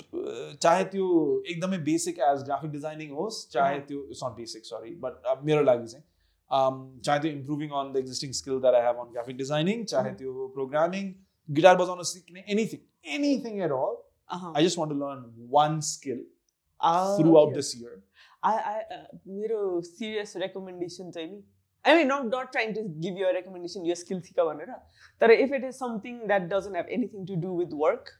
[0.00, 1.06] Uh, चाहे त्यो
[1.52, 5.62] एकदमै basic as graphic designing होस् चाहे अँ। त्यो it's not basic sorry but मेरो
[5.68, 6.04] लागि चाहिँ
[6.50, 10.10] um, चाहे त्यो improving on the existing skill that I have on graphic designing चाहे
[10.10, 11.10] अँ। त्यो प्रोग्रामिङ
[11.48, 13.96] गिटार बजाउन सिक्ने anything anything at Al
[14.36, 14.48] Uh-huh.
[14.56, 16.18] I just want to learn one skill
[16.80, 17.56] Ah, through out okay.
[17.56, 17.94] This year
[18.42, 21.38] I, I, uh, मेरो serious recommendation चाहिँ नि
[21.85, 24.75] I mean, I'm not trying to give you a recommendation, your skill thika bhanera.
[25.19, 28.13] But if it is something that doesn't have anything to do with work,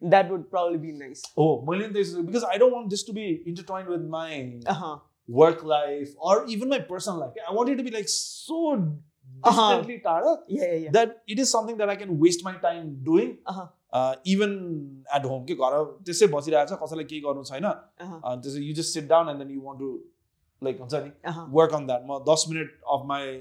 [0.00, 1.22] that would probably be nice.
[1.36, 1.92] Oh, million.
[1.92, 4.60] Because I don't want this to be intertwined with my
[5.28, 7.32] work life or even my personal life.
[7.48, 8.98] I want it to be like so
[9.44, 13.38] distantly uh yeah, yeah, that it is something that I can waste my time doing.
[14.24, 14.52] Even
[15.12, 15.74] at home, at home के घर
[16.06, 17.66] त्यसै बसिरहेको छ कसैलाई केही गर्नु छैन
[18.44, 19.80] त्यसै you just sit down and then you want
[20.67, 21.45] like हुन्छ नि Uh-huh.
[21.59, 23.33] work on that म दस मिनट अफ माई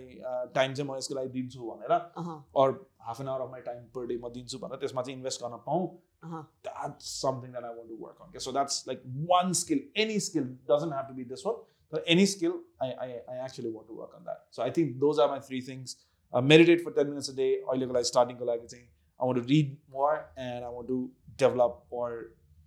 [0.54, 2.38] टाइम चाहिँ म यसको लागि दिन्छु भनेर Uh-huh.
[2.62, 2.66] or
[3.06, 5.62] half an hour of my time per day म दिन्छु भनेर त्यसमा चाहिँ इन्भेस्ट गर्न
[5.70, 5.86] पाऊँ
[6.26, 6.42] Uh-huh.
[6.66, 8.28] that's something that I want to work on.
[8.28, 9.02] Okay, so that's like
[9.32, 9.80] one skill.
[10.04, 11.58] Any skill doesn't have to be this one,
[11.94, 12.54] but any skill,
[12.86, 14.40] I, I, I actually want to work on that.
[14.56, 15.94] So I think those are my three things.
[16.32, 17.50] Uh, meditate for 10 minutes a day.
[17.68, 18.86] अहिलेको लागि starting को लागि चाहिँ
[19.20, 20.14] I want to read more
[20.46, 20.98] and I want to
[21.44, 22.08] develop or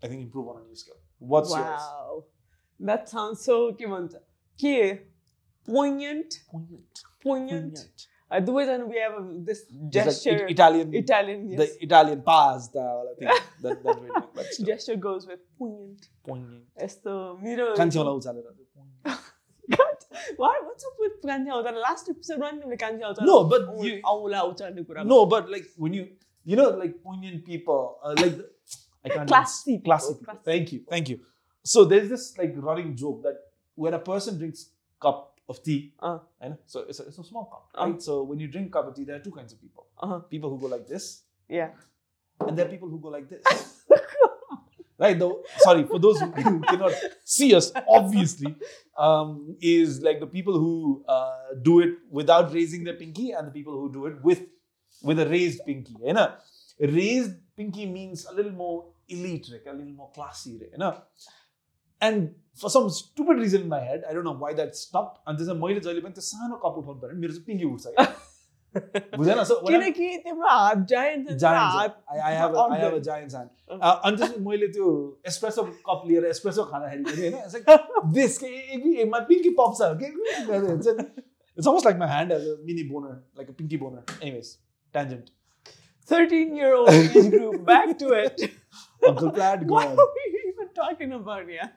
[0.03, 0.99] I think improve on a new skill.
[1.33, 1.89] What's yours?
[1.89, 2.23] Wow.
[2.91, 4.23] That sounds so के भन्छ
[4.58, 4.98] que
[5.64, 7.78] poignant, poignant, poignant.
[7.78, 11.58] it, uh, and we have a, this gesture, like Italian, Italian, yes.
[11.58, 13.04] the Italian pasta.
[13.62, 14.08] that, that way.
[14.64, 16.08] Gesture goes with poignant.
[16.26, 16.64] Poignant.
[16.76, 17.74] Esto, miro.
[17.74, 18.20] Kanchiola
[19.70, 19.96] God,
[20.36, 20.60] why?
[20.64, 21.64] What's up with Kanchiola?
[21.64, 23.22] The last episode randomly Kanchiola.
[23.22, 24.00] No, but you.
[25.04, 26.08] No, but like when you,
[26.44, 28.36] you know, like poignant people, uh, like.
[28.36, 28.50] The,
[29.04, 30.14] I can't classy, classy.
[30.44, 31.20] Thank you, thank you.
[31.62, 33.36] So there's this like running joke that
[33.74, 36.18] when a person drinks cup of tea, Uh.
[36.40, 37.90] Know, so it's a, it's a small cup, Uh.
[37.90, 38.02] right?
[38.02, 40.20] So when you drink cup of tea, there are two kinds of people: Uh-huh.
[40.20, 41.70] people who go like this, Yeah.
[42.40, 43.42] and there are people who go like this.
[44.96, 46.92] right though sorry for those who, who cannot
[47.24, 48.54] see us obviously
[48.96, 53.50] um, is like the people who uh, do it without raising their pinky and the
[53.50, 54.42] people who do it with
[55.02, 56.32] with a raised pinky you know
[56.78, 60.70] raised pinky means a little more elite, a little more classy, right?
[60.72, 61.02] You know?
[62.01, 65.21] And for some stupid reason in my head, I don't know why that stuck.
[65.25, 67.88] And there's a मैले जहिले पनि त्यो सानो cup उठाउनु पऱ्यो मेरो चाहिँ पिङ्की उठ्छ
[67.88, 73.01] क्या बुझेन सो किनकि तिम्रो हात giant giant I, I have a, I have a
[73.07, 73.49] giant hand.
[73.69, 74.91] Uh, अनि त्यसपछि मैले त्यो
[75.31, 79.99] एस्प्रेसो कप लिएर एस्प्रेसो खाँदाखेरि पनि होइन it's like this के my pinky pops out
[80.03, 80.12] के
[80.53, 81.07] हुन्छ नि
[81.57, 84.53] it's almost like my hand has a mini boner like a pinky boner anyways
[84.93, 85.31] tangent
[86.12, 88.45] 13 year old age group back to it
[89.09, 91.73] Uncle Plaid what gone are we even talking about yeah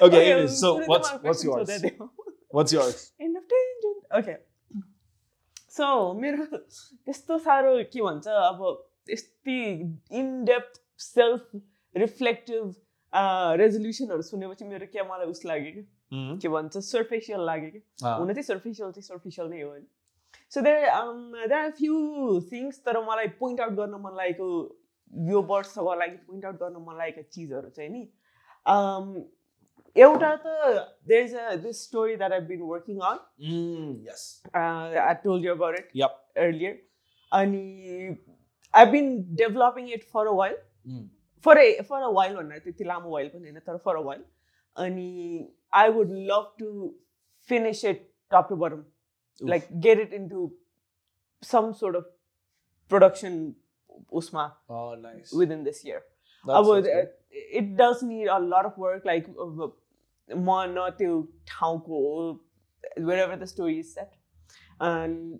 [0.00, 1.70] Okay anyways so what's what's yours?
[2.50, 3.12] What's yours?
[3.20, 4.02] End of tangent.
[4.20, 4.36] Okay.
[5.76, 6.46] So मेरो
[7.06, 8.60] त्यस्तो साह्रो के भन्छ अब
[9.10, 9.58] यति
[10.20, 11.50] in depth self
[11.94, 12.74] reflective
[13.60, 15.82] रेजोल्युसनहरू सुनेपछि मेरो के मलाई उस लाग्यो कि
[16.42, 17.80] के भन्छ सर्फेसियल लाग्यो कि.
[18.04, 19.86] हुन चाहिँ सर्फेसियल चाहिँ सर्फेसियल नै हो होइन।
[20.54, 20.82] So there
[21.48, 21.94] there are few
[22.52, 24.46] things तर मलाई पोइन्ट आउट गर्न मन लागेको
[25.30, 28.02] यो वर्षको लागि पोइन्ट आउट गर्न मन लागेको चिजहरू चाहिँ नि।
[29.95, 30.47] um, एउटा त
[31.07, 35.53] there is a this story that I been working on Mm, yes I told you
[35.53, 36.17] about it Yep.
[36.47, 36.73] earlier
[37.31, 38.15] अनि
[38.73, 39.09] आई बिन
[39.41, 40.55] developing it for a while
[40.89, 41.07] Mm.
[41.45, 44.23] For A for a while भनेर त्यति लामो while पनि होइन तर फर a while
[44.77, 45.09] अनि
[45.81, 46.69] I would love to
[47.49, 48.83] finish it tub to button
[49.41, 49.49] Oof.
[49.51, 50.45] like get it into
[51.43, 52.07] some sort of
[52.91, 53.35] production
[54.19, 54.43] usma
[54.77, 57.13] oh nice within this year That's- अब that's good.
[57.59, 59.69] it does need a lot of work like uh,
[60.35, 62.01] म न त्यो ठाउँको
[62.97, 64.13] wherever the story is set
[64.79, 65.39] and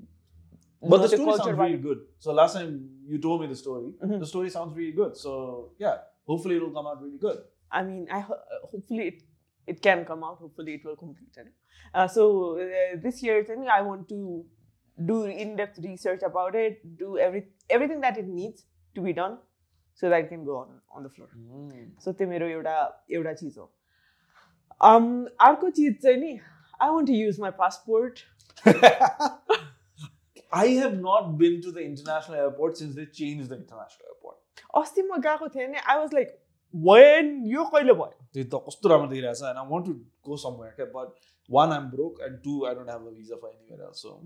[0.81, 2.01] But न the त्यो story culture sounds really good.
[2.19, 2.75] So last time
[3.13, 4.19] you told me the story, Mhm.
[4.19, 5.17] the story sounds really good.
[5.17, 5.33] So
[5.85, 5.97] yeah,
[6.31, 7.41] hopefully it'll come out really good.
[7.71, 9.25] I mean, I ho- hopefully it
[9.73, 10.37] it can come out.
[10.45, 11.51] Hopefully it will complete it.
[11.93, 12.23] Uh, so
[12.67, 14.45] uh, this year, then I want to
[15.11, 18.65] do in-depth research about it, do every everything that it needs
[18.95, 19.37] to be done,
[19.93, 21.29] so that it can go on on the floor.
[22.05, 22.77] So त्यो मेरो एउटा
[23.19, 23.75] एउटा चिज हो um,
[24.80, 26.38] Um, अर्को चिज चाहिँ नि
[26.82, 28.20] I want to use my passport
[30.54, 35.02] I have not been to the international airport since they change the international airport अस्ति
[35.02, 36.36] म गएको थिएँ नि आई वाज लाइक
[36.74, 39.94] वेन यो कहिले भयो त्यही त कस्तो राम्रो देखिरहेको छ and I want to
[40.28, 41.08] go somewhere क्या but
[41.50, 44.20] one I'm broke and two I don't have a visa for anywhere else so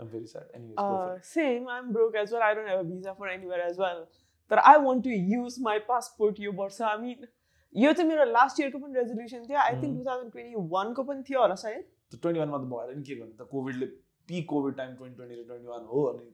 [0.00, 0.44] I'm very sad.
[0.54, 1.68] Anyways, uh, same.
[1.68, 2.42] I'm broke as well.
[2.42, 4.08] I don't have a visa for anywhere as well.
[4.50, 6.86] But I want to use my passport, you Borsa.
[6.92, 7.26] I mean,
[7.74, 9.98] यो चाहिँ मेरो last इयरको पनि resolution थियो। I think.
[9.98, 13.14] Two thousand twenty वानको पनि थियो होला सायद। त 21 मा त भएन नि के
[13.14, 13.34] गर्नु?
[13.36, 13.86] त कोभिडले
[14.28, 16.26] पिक कोभिड टाइम 2020 र 21 हो अनि।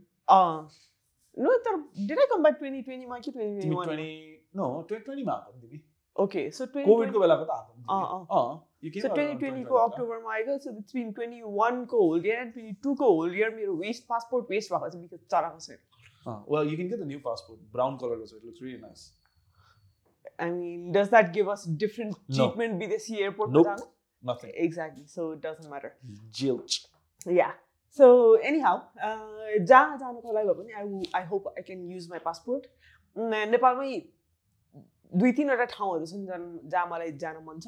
[1.42, 5.32] नो तर did I come back twenty ट्वेन्टीमा कि ट्वेन्टी ट्वेन्टी 20 नो 2020 मा
[5.32, 5.82] आएको नि तिमी।
[6.16, 7.72] ओके सो ट्वेन्टी कोभिडको बेलाको त आएको
[9.00, 12.74] सो ट्वेन्टी ट्वेन्टीको 2020 अक्टोबरमा आएको। सो इट्स बिन ट्वेन्टी वानको होल इयर एन्ड ट्वेन्टी
[12.82, 15.78] टूको होल इयर मेरो वेस्ट पासपोर्ट वेस्ट भएको छ। बिकज चराको
[16.26, 19.02] अँ, well you can get the new passport brown color so it looks really nice
[20.39, 22.37] I mean, does that give us different No.
[22.37, 23.83] treatment विदेशी airport Nope.
[24.23, 25.05] nothing Exactly.
[25.13, 25.91] So it doesn't matter.
[26.39, 26.79] Jilch.
[27.37, 27.53] Yeah.
[27.97, 28.05] So
[28.51, 28.73] anyhow,
[29.07, 32.67] uh, जहाँ जानुको लागि भए पनि I, I hope I can use my passport.
[33.15, 33.89] न- नेपालमै
[35.11, 36.39] दुई तिनवटा ठाउँहरू छन् जहाँ
[36.73, 37.67] जहाँ मलाई जान मन छ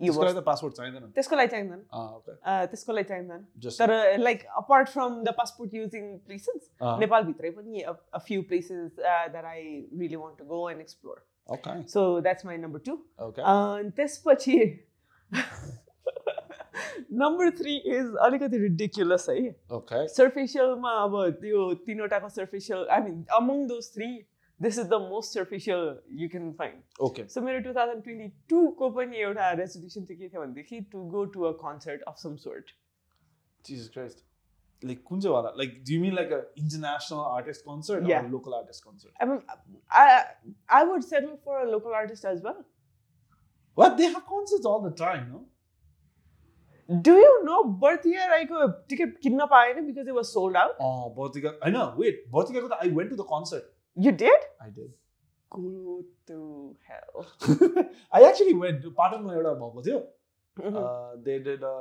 [0.00, 2.34] यो त्यसको लागि वर्ष त पासपोर्ट चाहिँदैन त्यसको लागि चाहिँदैन अँ, okay.
[2.50, 7.50] Uh, त्यसको लागि चाहिँदैन Just तर like apart from the passport using places अँ, नेपालभित्रै
[7.60, 9.62] पनि a few places that I
[10.00, 11.75] really want to go and explore okay.
[11.87, 12.93] So that's my number two
[13.27, 13.43] okay.
[13.97, 14.57] त्यसपछि
[17.23, 19.35] नम्बर थ्री इज अलिकति ridiculous है
[19.79, 20.05] okay.
[20.15, 24.07] सर्फेसियलमा अब त्यो तिनवटाको superficial I mean among those three
[24.59, 25.83] this is the most superficial
[26.21, 27.27] you can find okay.
[27.27, 31.25] So मेरो two thousand twenty टूको पनि एउटा resolution चाहिँ के थियो भनेदेखि to go
[31.37, 32.75] to a concert of some sort
[33.65, 34.23] Jesus Christ.
[34.87, 38.21] like kunjawala like do you mean like an international artist concert yeah.
[38.21, 39.11] or a local artist concert?
[39.19, 39.41] I, mean,
[39.91, 40.23] I
[40.69, 42.65] i would settle for a local artist as well.
[43.73, 43.97] What?
[43.97, 45.45] They have concerts all the time no?
[47.01, 49.49] Do you know Bhartiya like a ticket kidnap
[49.87, 50.75] because it was sold out?
[50.79, 51.93] Oh Bhartiya i know.
[51.97, 53.63] Wait Bhartiya i went to the concert.
[53.95, 54.39] You did?
[54.61, 54.93] I did.
[55.49, 57.27] Go to hell.
[58.11, 58.95] I actually went.
[58.95, 59.55] Part of my order
[60.57, 60.75] Mhm.
[60.81, 61.73] uh, they did a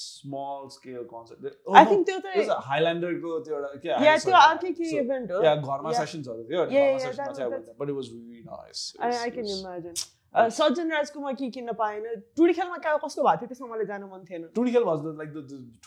[0.00, 4.16] small scale concert They- oh, I no, think त्यो it was a Highlander के yeah
[4.40, 6.06] अर्कै के so- event हो yeah घरमा Yeah.
[6.16, 9.06] थियो अनि Yeah, yeah, session मा that- I there, but it was really nice I,
[9.06, 10.02] was- I it can was- imagine.
[10.40, 12.04] Uh, सज्जन राजकुमा के किन्न पाएन
[12.36, 15.34] टुडी खेलमा कहाँ कस्तो भएको थियो त्यसमा मलाई जानु मन थिएन टुडी खेल वाज लाइक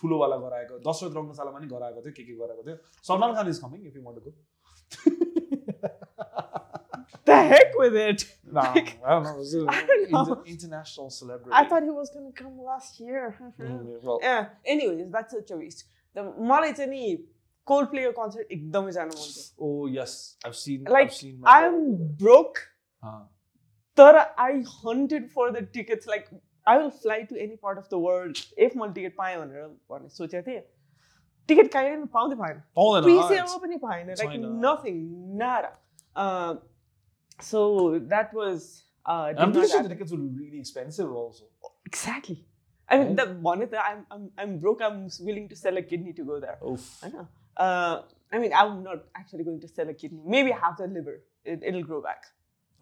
[0.01, 2.77] ठुलोवाला गराएको दशरथ रङ्गशालामा नि गराएको थियो के के गराएको थियो
[3.09, 6.04] Salman Khan is coming if you want to go
[7.34, 8.22] The heck with it!
[8.58, 9.32] No, I don't know.
[9.32, 10.20] It was a I don't know.
[10.20, 11.50] inter- international celebrity.
[11.52, 13.24] I thought he was gonna come last year.
[13.40, 14.46] Mm, well, yeah.
[14.66, 15.84] Anyways, that's such a waste.
[16.16, 17.02] The मलाई चाहिँ नि
[17.66, 20.14] cold player concert एकदमै जानु मन छ Oh yes,
[20.46, 20.88] I've seen.
[20.96, 21.36] Like, I've seen.
[21.54, 21.82] I am
[22.22, 22.62] broke
[23.02, 23.20] Uh,
[23.98, 26.24] तर I hunted for the tickets like
[26.66, 30.08] I will fly to any part of the world if मैले ticket पाएँ भनेर भन्ने
[30.16, 30.60] सोचेको थिएँ
[31.48, 35.00] टिकट कहीँ पनि पाउँदै पाएन पाउँदैन, प्रिसेलमा it's- पनि पाएन लाइक छैन। नथिङ
[35.44, 35.72] नारा
[37.50, 37.64] so
[37.98, 38.70] that was
[39.10, 41.46] I'm pretty sure the tickets would be really expensive also.
[41.90, 42.34] Exactly.
[42.94, 43.16] I mean, Right?
[43.20, 44.82] the one that I'm, I'm, I'm broke.
[44.88, 46.58] I'm willing to sell a kidney to go there.
[46.72, 46.84] Oof.
[47.06, 47.24] I know.
[47.56, 48.02] Uh,
[48.32, 50.20] I mean, I'm not actually going to sell a kidney.
[50.34, 51.16] Maybe half the liver.
[51.44, 52.28] It, it'll grow back.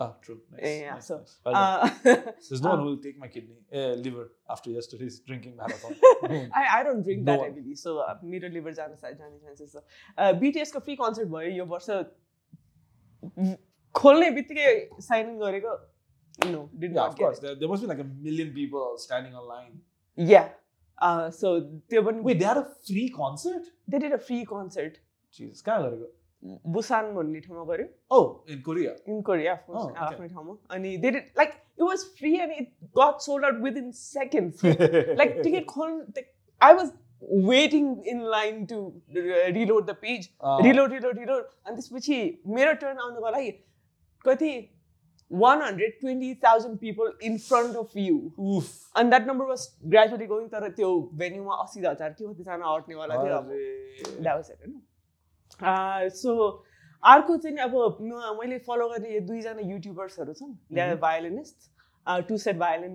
[0.00, 0.36] Ah, true.
[0.56, 0.64] Nice.
[0.64, 1.38] Yeah, nice, so, nice.
[1.46, 1.94] Well done.
[2.16, 5.56] Uh, There's no one um, who will take my kidney, uh, liver after yesterday's drinking
[5.62, 5.96] marathon.
[6.62, 7.48] I, I don't drink No that one.
[7.50, 9.82] heavily, so uh, मेरो liver जाने जाने chances छ
[10.18, 11.90] uh, BTS को free concert भयो यो वर्ष
[13.94, 14.72] खोल्ने बित्तिकै
[15.10, 15.76] sign in गरेको
[16.48, 17.38] no did yeah, not of get course.
[17.40, 19.72] There, there must be like a million people standing online.
[20.18, 20.28] it.
[20.32, 20.44] yeah
[20.98, 21.50] uh, so
[21.92, 23.64] त्यो पनि Wait, they had a free concert?
[23.88, 25.00] they did a free concert
[25.34, 26.12] Jesus, कहाँ गरेको?
[26.76, 27.86] Busan भन्ने ठाउँमा गर्यो
[28.18, 28.22] Oh,
[28.54, 28.94] in Korea.
[29.08, 29.96] In Korea Oh, okay.
[30.06, 33.76] आफ्नै ठाउँमा अनि they did like it was free and it got sold out with
[33.76, 36.22] in seconds like ticket खोल्नु
[36.60, 36.92] I was
[37.52, 38.78] waiting in line to
[39.16, 40.58] reload the page Ah.
[40.66, 42.20] Reload reload reload अनि त्यसपछि
[42.58, 43.50] मेरो turn आउनुको लागि
[44.25, 44.51] कति
[45.31, 48.17] one hundred twenty thousand people in front of you
[48.95, 50.89] अनि that number was gradually going तर त्यो
[51.21, 53.37] भेन्यूमा असी हजार कि कतिजना अट्नेवाला थियो
[56.21, 56.29] सो
[57.03, 57.73] अर्को चाहिँ अब
[58.39, 61.57] मैले फलो गर्ने यो दुईजना युट्युबर्सहरू छन्। Are violinist
[62.27, 62.93] two set violin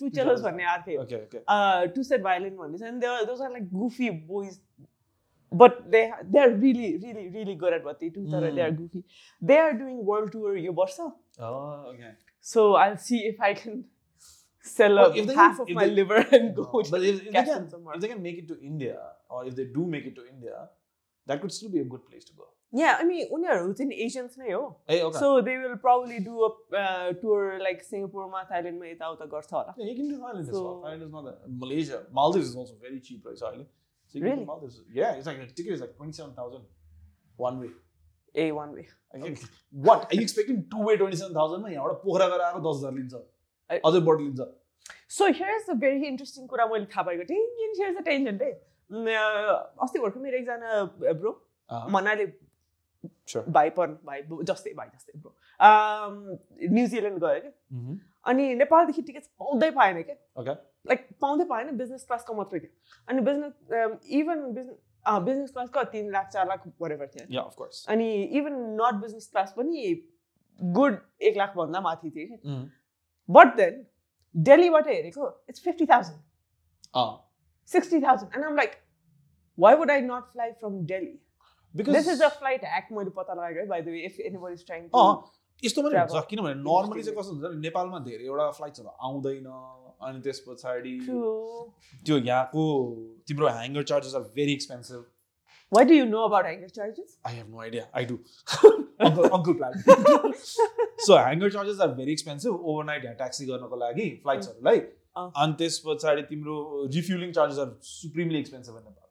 [0.00, 0.10] two two
[0.42, 0.64] भन्ने
[2.02, 4.60] सेट भायोलिन भन्ने छ अनि are like goofy boys
[5.51, 5.99] but they
[6.31, 8.77] they are really really really good at भत्ती to तर they are Mm.
[8.79, 9.03] Goofy
[9.41, 11.51] they are doing world टुर यो वर्ष Oh,
[11.91, 12.11] okay.
[12.53, 13.83] So I see if I can
[14.65, 16.81] sell Well, up if they half can- of if my they- liver end No, go
[16.89, 17.95] but if, if, they cash can, in somewhere.
[17.97, 18.97] if they can make it to India,
[19.31, 20.61] or if they do make it to India,
[21.27, 22.47] that could still be a good place to go.
[22.73, 25.19] या अनि उनीहरू चाहिँ Asians नै हो Hey, okay.
[25.19, 26.49] So they will probably do a
[27.21, 30.65] टुर like सिङ्गापुरमा थाइल्यान्डमा यताउता गर्छ होला yeah, you can do Thailand as well.
[30.65, 31.77] So-
[34.14, 34.44] So you Really?
[34.46, 34.78] Maldives.
[34.96, 36.64] Yeah, it's like a ticket is like twenty seven thousand
[37.38, 37.70] one way.
[38.34, 38.82] A one way
[39.14, 41.66] are you expecting two way twenty seven thousand?
[41.72, 43.14] यहाँबाट पोखरा गएर आएको दस हजार लिन्छ
[43.70, 44.46] I- अझै बढी लिन्छ
[45.16, 48.38] so here is a very interesting कुरा मैले थाहा पाएको टेन्जन हियर इज अ टेन्जन
[48.42, 48.52] है
[49.86, 51.38] अस्ति भर्खर मेरो एकजना ब्रो
[51.70, 51.90] Uh-huh.
[51.92, 52.24] मनाले.
[53.56, 55.30] भाइ पर भाइ जस्तै भाइ जस्तै ब्रो
[56.74, 57.98] न्युजिल्यान्ड गयो क्या Mhm.
[58.32, 60.54] अनि नेपालदेखि टिकट पाउँदै पाएन क्या.
[60.86, 62.72] लाइक पाउँदै पाएन बिजनेस क्लासको मात्रै थियो
[63.08, 64.76] अनि बिजनेस इभन बिजनेस
[65.26, 67.26] बिजनेस क्लासको तिन लाख चार लाख बरेबर थियो.
[67.88, 69.94] अनि इभन नट बिजनेस क्लास पनि
[70.60, 72.52] गुड एक लाखभन्दा माथि थियो कि.
[73.28, 73.84] बट देन
[74.34, 76.20] डेलीबाट हेरेको it's fifty thousand
[76.94, 77.10] Ah,
[77.70, 78.72] sixty thousand and um like
[79.58, 81.12] why would I not fly from Delhi
[81.74, 84.52] because this is a flight hack मैले पत्ता लगाएको है by the way if anybody
[84.52, 85.12] is trying uh
[85.64, 86.14] यस्तो पनि travel.
[86.14, 89.46] हुन्छ किनभने normally चाहिँ कस्तो हुन्छ नेपालमा धेरैवटा फ्लाइट्सहरू आउँदैन
[90.06, 90.94] अनि त्यस पछाडि
[92.06, 92.62] त्यो यहाँको
[93.28, 95.04] तिम्रो hangar charges are very expensive
[95.72, 98.16] why do you know about hangar charges I have no idea I do
[99.08, 99.72] uncle uncle plan
[101.06, 104.78] so hangar charges are very expensive overnight यहाँ ट्याक्सी गर्नको लागि फ्लाइट्सहरूलाई
[105.16, 106.58] अँ। अनि त्यस पछाडि तिम्रो
[106.98, 109.08] refuelling charges are supremely expensive in Nepal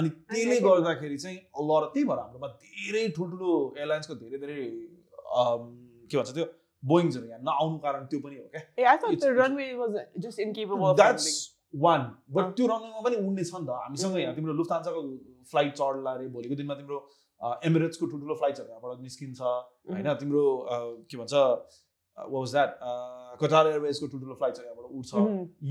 [0.00, 0.60] अनि त्यसले.
[0.66, 1.38] गर्दाखेरि चाहिँ
[1.70, 4.60] लर त्यही भएर हाम्रोमा धेरै ठुल्ठुलो एयरलाइन्सको धेरै धेरै
[5.34, 6.46] के भन्छ त्यो
[6.82, 8.62] बोइङ्सहरू यहाँ नआउनु कारण त्यो पनि हो क्या
[11.02, 11.28] द्याट्स
[11.84, 15.00] वान बट। त्यो रनवेमा पनि उड्ने छ नि त। हामीसँग यहाँ तिम्रो लुफ्तान्साको
[15.50, 16.98] फ्लाइट चढ्ला अरे भोलिको दिनमा तिम्रो
[17.68, 20.14] एमिरेट्सको ठुल्ठुलो फ्लाइट्सहरू यहाँबाट निस्किन्छ होइन?
[20.20, 20.76] तिम्रो अ,
[21.10, 21.34] के भन्छ
[22.34, 22.78] वाज द्याट
[23.40, 25.12] कटार एयरवेजको ठुल्ठुलो फ्लाइट्सहरू यहाँबाट उड्छ।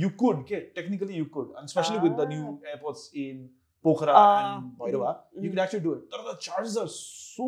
[0.01, 3.37] यु कुड के technically you could and specially with the new airports in
[3.85, 4.13] Pokhara.
[4.13, 7.47] And Bhairahawa you could actually do it तर the charges are so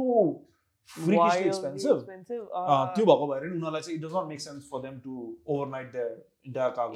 [0.89, 1.97] freakishly expensive
[2.95, 5.13] त्यो भएको भएर नि उनीहरूलाई चाहिँ it does not make sense for them to
[5.47, 6.11] overnight their
[6.47, 6.93] entire cargo.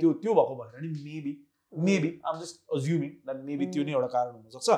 [0.00, 1.32] त्यो त्यो भएको भएर नि maybe
[1.72, 4.68] maybe um just assuming that maybe त्यो नै एउटा कारण हुनसक्छ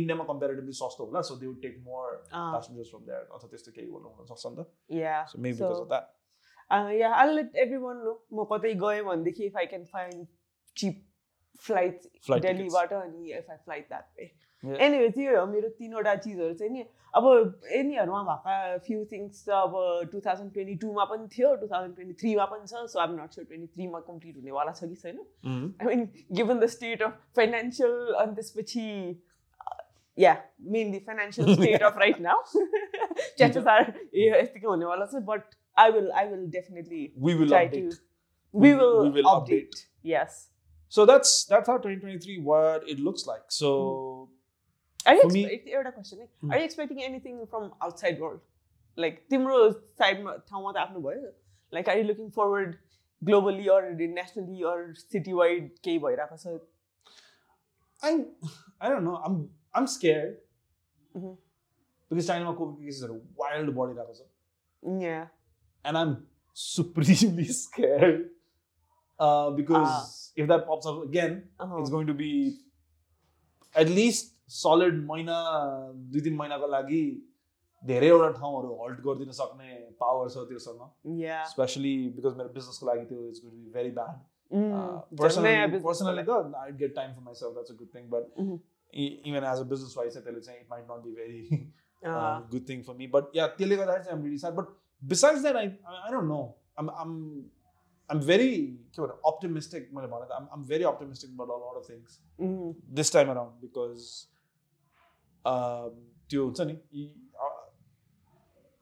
[0.00, 3.88] इन्डियामा कम्पेरिटिभली सस्तो होला so they would take more passengers from there अथवा त्यस्तो केही
[3.88, 4.66] हुनसक्छ नि त
[5.32, 6.04] so maybe because of that
[7.00, 10.26] या I let every one know म कतै गएँ भनेदेखि if I can find
[10.76, 10.96] cheap
[11.64, 12.00] flight.
[12.42, 14.26] डेलीबाट अनि if I flight that way.
[14.63, 16.83] Anyway त्यो हो मेरो तिनवटा चिजहरू चाहिँ नि
[17.13, 17.25] अब
[17.71, 19.73] यिनीहरूमा भएका फ्यु थिङ्स त अब
[20.11, 23.37] टु थाउजन्ड ट्वेन्टी टूमा पनि थियो टु थाउजन्ड ट्वेन्टी थ्रीमा पनि छ सो आइम नट
[23.37, 25.17] स्योर ट्वेन्टी थ्रीमा कम्प्लिट हुनेवाला छ कि छैन
[25.81, 26.07] I mean
[26.39, 28.85] given the state of financial अनि त्यसपछि
[30.17, 30.35] या
[30.77, 32.63] mainly financial state of right now
[33.39, 33.91] chances are
[34.23, 37.99] यतिकै हुनेवाला छ but I will I will definitely we will try to update
[38.53, 39.67] we will, we will update.
[39.67, 39.85] update.
[40.03, 40.49] Yes.
[40.89, 43.43] So that's that's how 2023 what it looks like.
[43.47, 44.14] So Are
[45.06, 48.40] एउटा question है। Are expecting anything from outside world
[48.98, 51.32] like तिम्रो साइडमा ठाउँमा त आफ्नो भयो।
[51.72, 52.74] Like are you looking forward
[53.22, 53.82] globally or
[54.14, 56.46] nationally or city wide केही भइरहेको छ?
[58.02, 59.34] I I don't know um
[59.76, 60.24] um scare
[61.14, 64.20] because चाइनामा covid केसेसहरू वाइल्ड बढिरहेको छ।
[64.82, 66.14] And I'm
[66.56, 68.12] supremely scare
[69.58, 72.32] because if that pops up again it's going to be
[73.74, 75.36] at least solid महिना
[76.12, 77.02] दुई तिन महिनाको लागि
[77.84, 80.80] धेरैवटा ठाउँहरू हल्ट गरिदिन सक्ने पावर छ त्योसँग।
[81.50, 84.16] स्पेसली बिकज मेरो बिजनेसको लागि त्यो is good be very bad
[85.86, 88.24] personally त I get time for myself that's a good thing but
[88.92, 91.40] even as a business wise चाहिँ त्यसले चाहिँ it might not be very
[92.52, 94.66] good thing for me but yeah त्यसले गर्दाखेरि चाहिँ really sad but
[95.02, 96.40] besides that I I don't know
[96.78, 97.10] um um
[98.10, 98.50] um भेरी
[98.94, 102.18] के भन्नु optimistic मैले भने त आम आम very optimistic but all of things
[103.00, 104.08] this time around because
[105.46, 105.88] Um, uh,
[106.30, 106.78] to Sunny,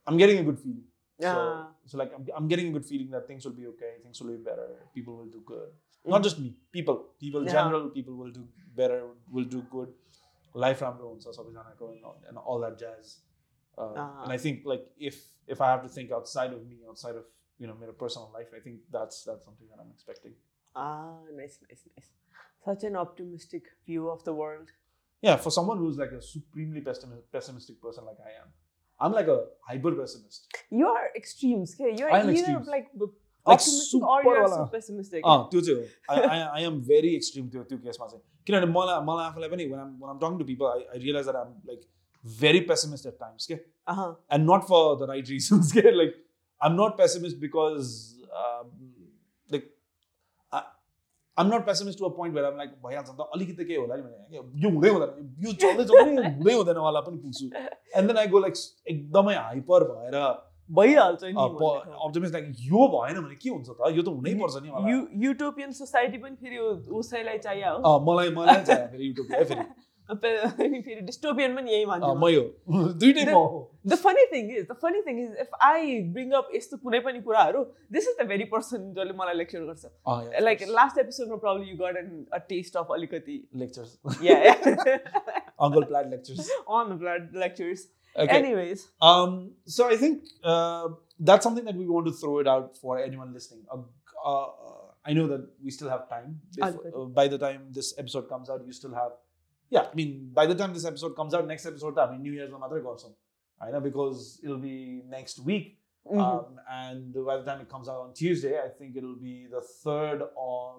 [0.06, 0.84] I'm getting a good feeling.
[1.18, 1.64] Yeah.
[1.86, 4.30] So, like I'm, I'm, getting a good feeling that things will be okay, things will
[4.30, 5.68] be better, people will do good.
[6.06, 6.10] Mm.
[6.10, 8.44] Not just me, people, people general, people will do
[8.74, 9.90] better, will do good.
[10.54, 13.18] Life Ram Rones and all that jazz.
[13.76, 14.22] Uh, uh-huh.
[14.24, 15.16] And I think like if
[15.48, 17.24] if I have to think outside of me, outside of
[17.58, 20.32] you know my personal life, I think that's that's something that I'm expecting.
[20.76, 22.08] Ah, nice, nice, nice.
[22.64, 24.70] Such an optimistic view of the world
[25.24, 28.51] Yeah, for someone who's like a supremely pessimist, pessimistic person like I am,
[28.99, 29.39] I'm like a
[29.70, 30.47] hyper pessimist.
[30.72, 31.95] You are extremes, okay?
[31.97, 32.67] You're I am either extremes.
[32.78, 33.09] like b-
[33.49, 35.22] Like optimistic or super you're वाला। so pessimistic.
[35.34, 38.72] अँ त्यो चाहिँ हो I, I, I am very extreme त्यो त्यो केसमा चाहिँ किनभने
[38.74, 41.38] मलाई मलाई आफूलाई पनि when I'm when I'm talking to people I, I realize that
[41.41, 41.86] I'm like
[42.43, 43.59] very pessimist at times के
[43.93, 44.09] Uh-huh.
[44.36, 46.15] and not for the right reasons के like
[46.61, 47.93] I'm not pessimist because
[48.41, 48.82] um, like I,
[51.39, 54.37] Not pessimist to a point where I'm like भइहाल्छ त अलिकति केही होला नि भने
[54.64, 55.30] यो हुँदै हुँदैन?
[55.47, 57.47] यो चल्दै चल्दै हुँदै हुँदैन वाला पनि पुग्छु
[57.99, 58.57] and then I go like
[58.89, 60.16] एकदमै हाइपर भएर
[60.70, 63.91] भइहाल्छ नि लाइक यो भएन भने के हुन्छ त?
[63.97, 66.59] यो त हुनै पर्छ नि युटोपियन सोसाइटी पनि फेरि
[67.03, 69.64] उसैलाई चाहियो। अँ, मलाई मलाई चाहियो फेरि युट्युब फेरि।
[71.09, 71.98] dystopian yahi ma
[73.84, 77.22] the funny thing is the funny thing is if i bring up yesto kunai pani
[77.22, 80.98] kura haru this is the very person jale Mala lecture garcha ah, yeah, like last
[81.05, 83.36] episode ma probably you got an, a taste of alikati.
[83.52, 83.98] Lectures.
[84.20, 84.98] Yeah, yeah.
[85.66, 86.50] uncle plaid lectures.
[86.66, 87.88] On the plaid lectures.
[88.16, 88.36] Okay.
[88.40, 88.80] anyways.
[89.00, 90.88] Um so i think uh,
[91.18, 93.64] that's something that we want to throw it out for anyone listening.
[93.70, 93.82] Uh,
[94.30, 94.46] uh,
[95.07, 96.40] I know that we still have time.
[96.61, 96.72] Uh,
[97.20, 99.12] by the time this episode comes out, you still have
[99.76, 102.36] yeah i mean by the time this episode comes out next episode i mean new
[102.38, 103.11] year's मात्रै गर्छौँ
[103.63, 104.78] होइन because it'll be
[105.17, 105.67] next week
[106.09, 106.20] Mhm.
[106.26, 109.59] um, and by the time it comes out on Tuesday, I think it'll be the
[109.61, 110.78] third of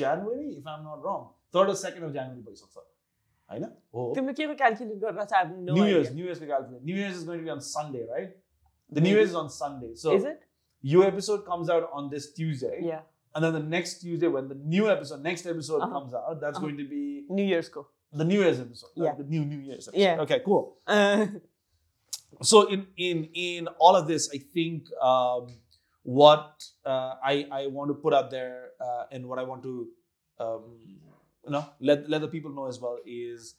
[0.00, 1.22] January, if I'm not wrong.
[1.52, 2.82] Third or second of January, भइसक्छ
[3.52, 5.94] होइन हो तिमीले के को calculate गरेर चाहिँ I have no New idea.
[5.94, 6.84] Year's, New Year's we calculate.
[6.90, 8.30] New Year's is going to be on Sunday, right?
[8.90, 9.16] The New Maybe.
[9.16, 9.90] Year's is on Sunday.
[10.04, 10.46] So Is it?
[10.94, 13.02] your episode comes out on this Tuesday, Yeah.
[13.34, 15.92] and then the next Tuesday when the new episode, next episode Uh-huh.
[15.98, 16.66] comes out, that's Uh-huh.
[16.66, 17.02] going to be
[17.40, 17.86] New Year's को.
[18.13, 18.89] the New Year's episode.
[18.95, 19.13] Yeah.
[19.17, 19.99] The new New Year's episode.
[20.01, 20.21] Yeah.
[20.21, 20.77] Okay, cool.
[20.87, 21.27] Uh,
[22.43, 25.47] so in in in all of this, I think um,
[26.03, 29.87] what uh, I I want to put out there uh, and what I want to
[30.39, 30.63] um,
[31.43, 33.55] you know let let the people know as well is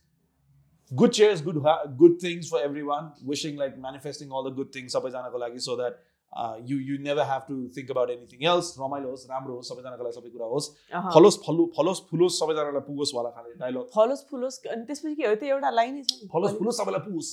[0.95, 1.63] good cheers, good
[1.99, 3.13] good things for everyone.
[3.23, 5.99] Wishing like manifesting all the good things, so that
[6.34, 10.04] uh, you you never have to think about anything else रमाइलो होस् राम्रो होस् सबैजनाको
[10.08, 10.68] लागि सबै कुरा होस्
[11.00, 15.28] अहँ। फलोस् फलो फलोस् फुलोस् सबैजनालाई पुगोस् वाला खाले डायलग फलोस् फुलोस् अनि त्यसपछि के
[15.28, 17.32] हो त्यो एउटा लाइनै छ नि फलोस् फुलोस् सबैलाई पुगोस्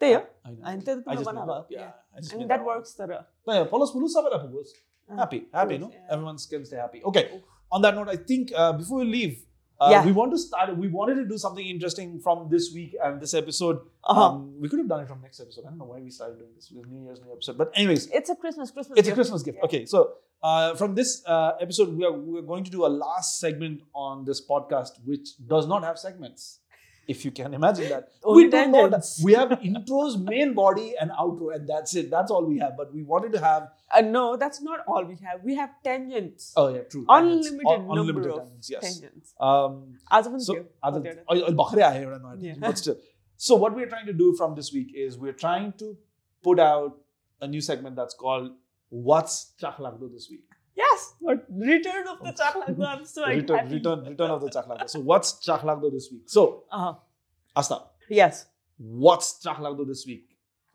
[0.00, 1.72] त्यही हो होइन अनि त्यो त I तिमीले just made बनाएको that up.
[1.78, 2.70] Yeah, I just अनि made that that up.
[2.70, 3.10] Works तर
[3.48, 4.72] Yeah, follows Pulu Sabala Pugos.
[5.10, 5.86] Uh, Happy, happy, no?
[5.86, 6.12] Pugos, yeah.
[6.14, 7.00] Everyone can stay happy.
[7.10, 7.22] Okay.
[7.72, 9.34] On that note, I think uh, before we leave,
[9.80, 10.04] uh, Yeah.
[10.04, 10.72] we want to start.
[10.76, 12.68] We wanted to do something interesting from this
[14.05, 14.21] uh-huh.
[14.21, 15.63] Um, we could have done it from next episode.
[15.65, 16.71] I don't know why we started doing this.
[16.71, 18.99] It New Year's new episode, but anyways, it's a Christmas Christmas.
[18.99, 19.13] It's gift.
[19.13, 19.59] a Christmas gift.
[19.59, 19.65] Yeah.
[19.65, 23.39] Okay, so uh, from this uh, episode, we are we're going to do a last
[23.39, 26.59] segment on this podcast, which does not have segments.
[27.05, 29.05] If you can imagine that, oh, we don't know that.
[29.23, 32.09] We have intros, main body, and outro, and that's it.
[32.09, 32.77] That's all we have.
[32.77, 33.69] But we wanted to have.
[33.93, 35.43] Uh, no, that's not all we have.
[35.43, 36.53] We have tangents.
[36.57, 37.05] Oh yeah, true.
[37.07, 37.67] Unlimited, tangents.
[37.67, 38.69] number unlimited of tangents.
[38.69, 38.81] Yes.
[38.83, 39.33] Tangents.
[39.39, 39.97] Um,
[40.39, 42.55] so, of oh, oh, yeah.
[42.59, 42.97] but still.
[43.37, 45.97] So, what we're trying to do from this week is we're trying to
[46.43, 46.97] put out
[47.41, 48.51] a new segment that's called
[48.89, 50.45] What's Chaklagdo this week?
[50.75, 52.87] Yes, but return of the Chaklagdo.
[52.87, 53.75] I'm so return, happy.
[53.75, 54.89] return, return of the Chaklagdo.
[54.89, 56.23] So, what's Chaklagdo this week?
[56.27, 56.93] So, uh-huh.
[57.55, 57.81] Asta.
[58.09, 58.45] Yes.
[58.77, 60.29] What's Chaklagdo this week?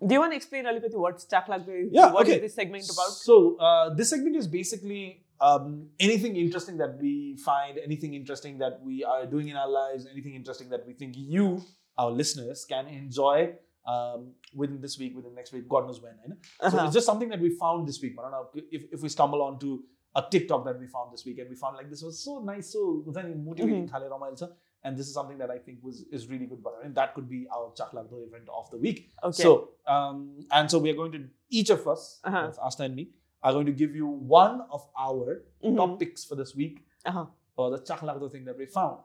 [0.07, 1.89] Do you want to explain a little bit what Chaklagdo is?
[1.91, 2.37] Yeah, what okay.
[2.37, 3.11] is this segment about?
[3.11, 8.81] So, uh, this segment is basically um, anything interesting that we find, anything interesting that
[8.83, 11.63] we are doing in our lives, anything interesting that we think you
[11.99, 13.53] our listeners can enjoy
[13.87, 16.13] um, within this week, within next week, God knows when.
[16.13, 16.39] Right?
[16.61, 16.71] Uh-huh.
[16.71, 18.15] So it's just something that we found this week.
[18.19, 19.81] I don't know if, if we stumble onto
[20.15, 22.73] a TikTok that we found this week and we found like this was so nice,
[22.73, 24.45] so motivating mm-hmm.
[24.85, 26.63] And this is something that I think was is really good.
[26.63, 29.11] But I mean that could be our Chaklagdo event of the week.
[29.25, 29.43] Okay.
[29.43, 32.53] So um, and so we are going to each of us, uh-huh.
[32.63, 33.11] Asta and me,
[33.43, 35.77] are going to give you one of our mm-hmm.
[35.77, 36.85] topics for this week.
[37.05, 37.27] Uh-huh.
[37.57, 38.99] Or the Chaklagdo thing that we found.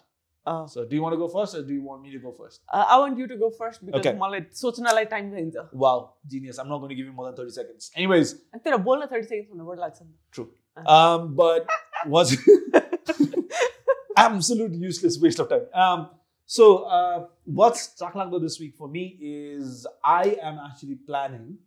[0.46, 2.32] Uh, so do you want to go first or do you want me to go
[2.38, 2.62] first?
[2.72, 4.18] Uh, I want you to go first because okay.
[4.18, 6.58] मलाई सोच्नलाई like Wow, genius.
[6.58, 7.92] I'm not going to give you more than 30 seconds.
[7.96, 8.36] Anyways.
[8.66, 10.10] तेरो बोल्न 30 seconds हुनु the word नि.
[10.32, 10.50] True.
[10.76, 11.16] Uh-huh.
[11.16, 11.68] Um but
[12.08, 12.38] was
[14.18, 15.66] absolute useless waste of time.
[15.74, 16.10] Um
[16.46, 21.58] so uh, what's Chaklagdo this week for me is I am actually planning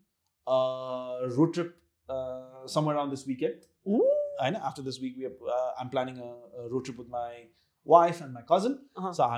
[0.47, 1.77] a road trip
[2.09, 3.63] uh, somewhere around this weekend.
[3.89, 4.09] Ooh.
[4.41, 7.09] I know after this week we are, uh, I'm planning a, a road trip with
[7.09, 7.47] my
[7.87, 8.79] wife and my cousin.
[8.97, 9.13] Uh-huh.
[9.13, 9.29] So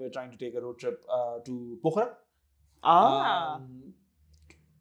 [0.00, 2.10] we're trying to take a road trip uh, to Pokhara.
[2.82, 3.56] Ah.
[3.56, 3.94] Um,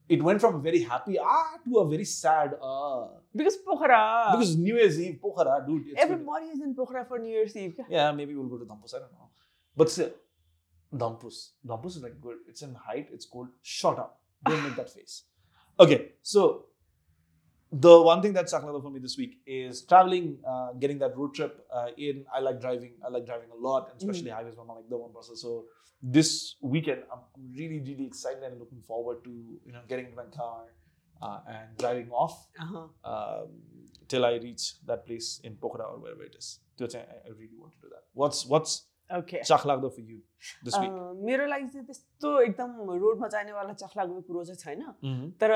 [0.08, 3.10] it went from a very happy ah to a very sad ah.
[3.36, 4.32] Because Pokhara.
[4.32, 5.98] Because New Year's Eve, Pokhara, dude.
[5.98, 6.54] Everybody good.
[6.54, 7.76] is in Pokhara for New Year's Eve.
[7.90, 9.30] Yeah, maybe we'll go to Dhampus, I don't know.
[9.76, 10.12] But still,
[10.96, 11.50] Dhampus.
[11.66, 12.38] Dhampus is like good.
[12.48, 13.50] It's in height, it's cold.
[13.62, 14.22] Shut up.
[14.46, 15.24] Don't make that face.
[15.80, 16.67] Okay, so
[17.72, 21.18] the one thing that's stuck another for me this week is traveling, uh, getting that
[21.18, 22.26] road trip uh, in.
[22.34, 22.94] I like driving.
[23.06, 24.38] I like driving a lot, and especially mm-hmm.
[24.38, 24.56] highways.
[24.60, 25.36] I'm like the one person.
[25.36, 25.66] So
[26.02, 27.20] this weekend, I'm
[27.56, 29.32] really, really excited and looking forward to
[29.66, 30.66] you know getting into my car
[31.22, 32.88] uh, and driving off uh-huh.
[33.04, 33.48] um,
[34.08, 36.60] till I reach that place in Pokhara or wherever it is.
[36.80, 38.04] I really want to do that.
[38.14, 39.42] What's what's Okay.
[39.44, 39.90] चाखलाग्दो
[40.64, 40.92] this week?
[40.92, 42.72] Uh, मेरो लागि चाहिँ त्यस्तो एकदम
[43.04, 45.32] रोडमा जानेवाला चखलाग्दो कुरो चाहिँ छैन.
[45.40, 45.52] तर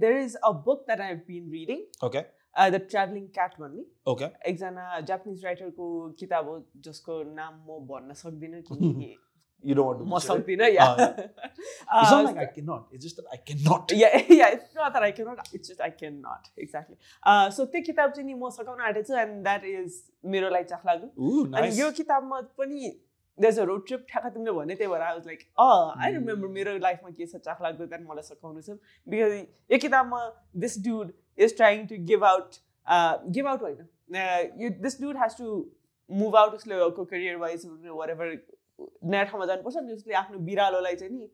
[0.00, 2.22] there is a book that I have been reading Okay,
[2.70, 4.28] the travelling cat भन्ने okay.
[4.46, 5.88] एकजना जापानिज राइटरको
[6.20, 6.54] किताब हो
[6.86, 9.16] जसको नाम म भन्न सक्दिनँ किनकि
[9.62, 10.04] You don't want to.
[10.04, 10.42] म mention it?
[10.42, 10.86] सक्दिनँ या
[12.00, 12.86] It's not like I cannot.
[12.92, 13.92] It's just that I cannot.
[14.02, 16.96] yeah, yeah, it's not that I cannot, it's just I cannot, exactly.
[17.22, 20.00] Uh, so त्यो किताब चाहिँ नि म सघाउन आँटेको छु एन्ड द्याट इज
[20.34, 21.78] मेरो लागि चाखलाग्दो Ooh, अनि.
[21.80, 22.92] यो किताबमा पनि
[23.38, 25.68] there's a road trip ठ्याक्क तिमीले भने त्यही भएर I was like a
[26.04, 29.36] I remember मेरो लाइफमा के छ चाखलाग्दो त्यहाँदेखि मलाई सघाउनु छ बिकज
[29.72, 30.22] यो किताबमा
[30.64, 31.12] this dude
[31.46, 32.58] is trying to give out
[33.36, 35.52] give out होइन यो this dude has to
[36.10, 37.66] move out उसले को करियर वाइज
[38.02, 38.34] वरेभर
[39.03, 41.27] नयाँ ठाउँमा जानुपर्छ अनि उसले आफ्नो बिरालोलाई चाहिँ नि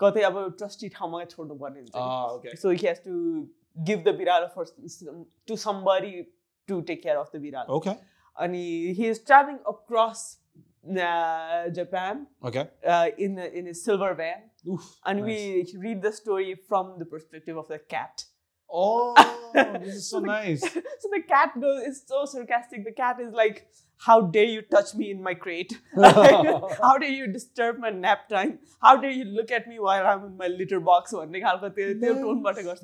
[0.00, 2.54] कतै अब ट्रस्टी ठाउँमा छोड्नुपर्ने हुन्छ नि। Ah, okay.
[2.56, 3.48] So he has to
[3.84, 4.66] give the biralo for
[5.46, 6.28] to somebody
[6.68, 7.68] to take care of the biralo.
[7.80, 7.96] Okay.
[8.38, 10.38] And he, he is traveling across
[10.88, 12.68] uh, Japan Okay.
[12.86, 14.82] uh, in a, in a silver van, Oof.
[15.04, 15.72] and nice.
[15.74, 18.24] we read the story from the perspective of the cat.
[18.74, 19.14] Oh,
[19.54, 20.62] this is so So the- nice.
[20.62, 22.84] So the cat goes is so sarcastic.
[22.84, 23.66] The cat is like,
[24.01, 25.71] "How dare you touch me in my crate?
[26.81, 28.51] How dare you disturb my nap time?
[28.85, 31.93] How dare you look at me while I'm in my litter box?" भन्ने खालको त्यो
[32.03, 32.83] त्यो टोनबाट गर्छ.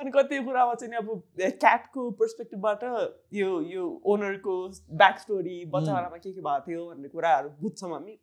[0.00, 1.22] अनि कति कुरामा चाहिँ अब
[1.60, 2.82] क्याटको पर्सपेक्टिभबाट
[3.42, 3.86] यो यो
[4.16, 4.56] ओनरको
[5.04, 8.18] ब्याक स्टोरी बच्चाहरूमा के के भएको थियो भन्ने कुराहरू बुझ्छौँ हामी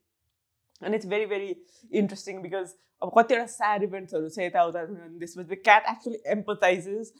[0.85, 1.49] and it's very very
[2.03, 7.13] interesting because अब कतिवटा स्याड इभेन्ट्सहरू छ यताउता त्यसपछि cat actually empathises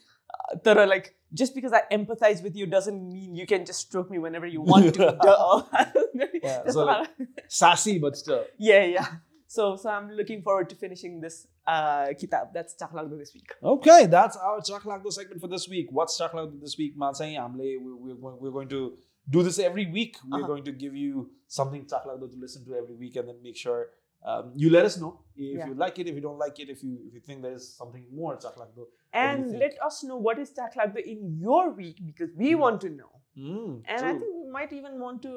[0.64, 4.10] that are like just because I empathize with you doesn't mean you can just stroke
[4.10, 5.18] me whenever you want to.
[6.44, 7.10] yeah, so like,
[7.48, 8.46] sassy, but still.
[8.58, 9.08] Yeah, yeah.
[9.48, 12.50] So, so I'm looking forward to finishing this uh, kitab.
[12.54, 13.52] That's Chaklagdo this week.
[13.64, 15.88] Okay, that's our Chaklagdo segment for this week.
[15.90, 16.98] What's Chaklagdo this week?
[16.98, 20.18] Mansai Amle, we're, we're, we're going to do this every week.
[20.28, 20.48] We're uh-huh.
[20.48, 23.88] going to give you something Chaklagdo to listen to every week and then make sure
[24.24, 25.68] um, you let us know if Yeah.
[25.68, 28.06] you like it, if you don't like it, if you if you think there's something
[28.14, 28.88] more Chaklagdo.
[29.14, 32.60] and let us know what is Chaklagdo in your week because we Mm.
[32.66, 35.32] want to know Mm, and i think we might even want to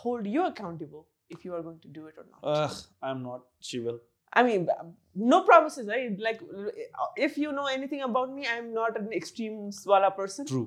[0.00, 1.06] hold you accountable
[1.36, 3.44] if you are going to do it or not Ugh, I'm not.
[3.68, 4.00] She will.
[4.38, 4.66] i mean
[5.32, 6.40] no promises right like
[7.28, 10.66] if you know anything about me i'm not an extreme swala person True.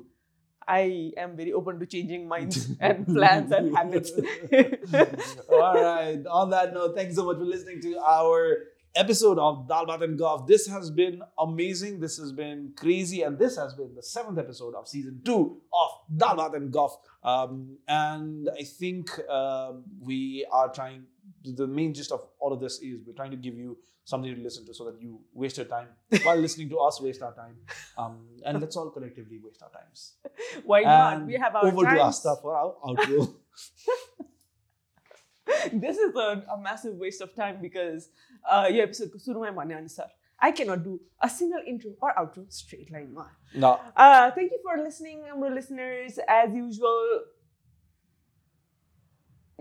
[0.68, 4.12] I am very open to changing minds and plans and habits
[5.49, 6.26] All right.
[6.26, 8.57] On that note, thanks so much for listening to our
[8.95, 10.47] episode of Dalbhaat and Guff.
[10.47, 11.99] This has been amazing.
[11.99, 13.22] This has been crazy.
[13.22, 16.97] And this has been the seventh episode of season two of Dalbhaat and Guff.
[17.24, 21.03] Um, and I think um, we are trying,
[21.44, 24.42] the main gist of all of this is we're trying to give you something to
[24.42, 25.88] listen to so that you waste your time
[26.24, 27.56] while listening to us waste our time
[27.98, 30.16] um, and let's all collectively waste our times
[30.66, 31.98] why and not we have our over times.
[31.98, 33.34] to asta for our outro
[35.74, 38.10] this is a, a, massive waste of time because
[38.50, 40.06] uh, your episode Surumai Mane Sir.
[40.42, 43.16] I cannot do a single intro or outro straight line.
[43.54, 43.80] No.
[43.96, 46.18] Uh, thank you for listening, our listeners.
[46.28, 47.22] As usual,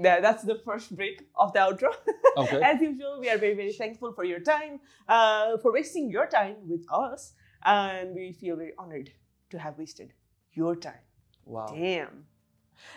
[0.03, 1.94] that's the first break of the outro.
[2.36, 2.61] Okay.
[2.62, 4.78] As usual, we are very, very thankful for your time,
[5.09, 7.32] uh, for wasting your time with us,
[7.64, 9.11] and we feel very honored
[9.51, 10.12] to have wasted
[10.53, 11.03] your time.
[11.44, 11.66] Wow.
[11.74, 12.24] Damn.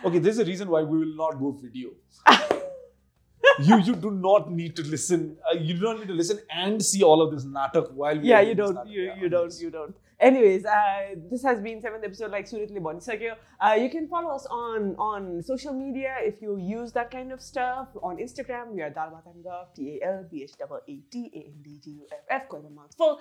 [0.06, 1.89] Okay, there's a reason why we will not go video.
[3.60, 5.38] you you do not need to listen.
[5.51, 8.30] Uh, you do not need to listen and see all of this natak while we
[8.30, 8.89] yeah, you don't, natak.
[8.89, 12.81] you, Yeah, you don't, you don't Anyways, uh, this has been seventh episode, like Suritli
[12.81, 13.35] bhanisakyo.
[13.61, 17.41] Uh, you can follow us on on social media if you use that kind of
[17.41, 17.87] stuff.
[18.03, 21.62] On Instagram, we are Dalbatangaf, T A L B H A A T A N
[21.62, 23.21] D G U F F, quite a mouthful.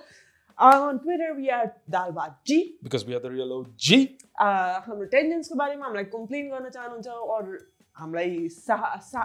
[0.58, 2.74] On Twitter, we are Dalbat G.
[2.82, 4.18] Because we are the real OG.
[4.34, 7.58] Uh, हाम्रो टेन्डेन्सको बारेमा हामीलाई complain गर्न चाहनुहुन्छ अरू
[8.00, 9.22] हामीलाई सा सा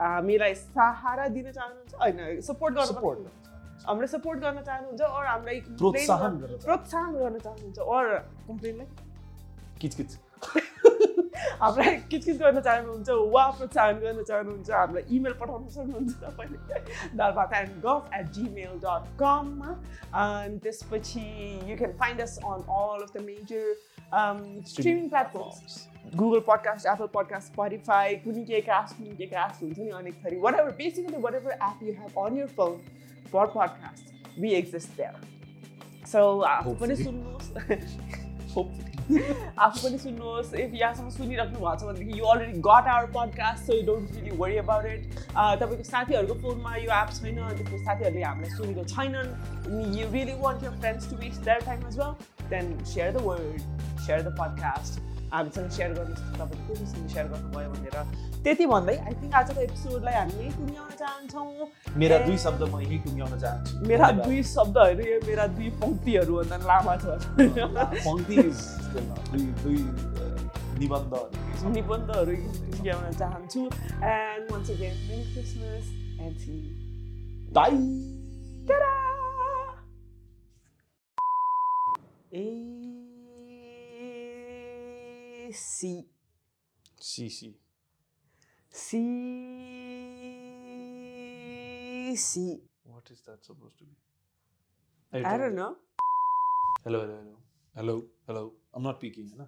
[0.00, 3.45] हामीलाई सहारा दिन चाहनुहुन्छ होइन सपोर्ट गर्न Support.
[3.87, 8.17] हामीलाई सपोर्ट गर्न चाहनुहुन्छ अरू हामीलाई प्रोत्साहन। प्रोत्साहन गर्न चाहनुहुन्छ अरू
[8.47, 8.87] कम्प्लेनलाई
[9.81, 10.11] किच किच.
[11.61, 16.59] हामीलाई किचकिच गर्न चाहनुहुन्छ वा प्रोत्साहन गर्न चाहनुहुन्छ हामीलाई इमेल पठाउन सक्नुहुन्छ तपाईँले
[17.21, 19.71] dalbhat and gaff at Gmail dot कममा
[20.23, 21.25] अनि त्यसपछि
[21.69, 23.65] you can find us on all of the major
[24.73, 25.79] streaming platforms
[26.15, 30.39] Google podcast Apple podcast Spotify कुनै के कास्ट कुनै के कास्ट हुन्छ नि अनेक थरी
[30.59, 32.79] whatever basically whatever app you have on your phone
[33.33, 35.13] for podcast we exist there
[36.11, 36.95] so आफू पनि.
[37.03, 38.15] सुन्नुहोस्
[38.51, 38.75] Hope.
[39.07, 43.73] आफू पनि सुन्नुहोस् इफ यहाँसम्म सुनिराख्नु भएको छ भनेदेखि you already got our podcast so
[43.73, 48.51] you don't really worry about it तपाईँको साथीहरूको फोनमा यो एप छैन त्यसको साथीहरूले हामीलाई
[48.57, 53.13] सुनेको छैनन् you really want your friends to waste their time as well then share
[53.13, 53.61] the word
[54.07, 57.97] share the podcast हामीसँग सेयर गर्नुहोस् तपाईँले कोसँग सेयर गर्नुभयो भनेर।
[58.43, 61.67] त्यति भन्दै आई थिङ्क आजको एपिसोडलाई हामी यहीँ टुङ्ग्याउन चाहन्छौँ।
[61.97, 66.95] मेरा दुई शब्द म यही टुङ्ग्याउन चाहन्छु। मेरा दुई शब्दहरू यो मेरा दुई पङ्क्तिहरूभन्दा लामा
[67.03, 67.05] छ।
[68.07, 68.35] पङ्क्ति.
[69.63, 70.37] दुई uh,
[70.79, 72.33] निबन्धहरू। निबन्धहरू
[72.71, 73.61] टुङ्ग्याउन चाहन्छु।
[74.15, 75.85] And once again merry Christmas
[76.21, 76.85] and see
[77.53, 77.79] Bye.
[82.33, 82.86] A
[85.51, 85.93] C
[87.01, 87.53] C C.
[88.73, 89.01] C
[92.17, 92.45] C
[92.85, 93.95] What is that supposed to be?
[95.13, 95.75] I don't know.
[96.83, 97.35] Hello, hello, hello.
[97.75, 97.95] Hello,
[98.27, 98.43] hello.
[98.73, 99.47] I'm not peeking, है ना?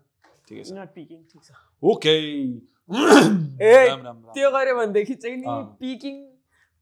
[0.50, 0.72] ठिकै छ.
[0.80, 1.52] Not peeking, ठिक छ
[1.94, 2.22] Okay.
[2.90, 4.22] ए राम, राम.
[4.34, 5.46] त्यो गऱ्यो भनेदेखि चाहिँ नि।
[5.80, 6.16] पिकिङ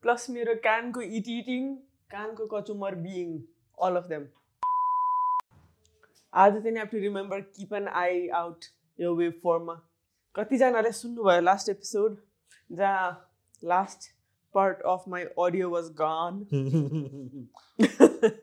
[0.03, 1.63] प्लस मेरो कानको इट इटिङ
[2.11, 3.29] कानको कचुमर बिइङ
[3.77, 4.23] अल अफ देम
[6.33, 8.65] आज चाहिँ have to remember keep an eye out
[8.98, 9.74] yo web फर्ममा
[10.34, 12.16] कतिजनाले सुन्नुभयो लास्ट एपिसोड
[12.70, 13.08] जहाँ
[13.62, 14.10] last
[14.54, 16.44] part of my audio was gun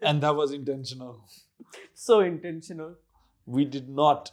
[0.10, 1.14] and that was intentional.
[1.98, 2.96] So intentional
[3.48, 4.32] We did not,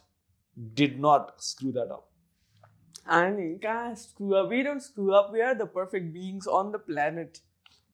[0.75, 2.05] did not screw that up.
[3.17, 6.81] अनि कहाँ screw up we don't screw up we are the perfect beings on the
[6.87, 7.39] planet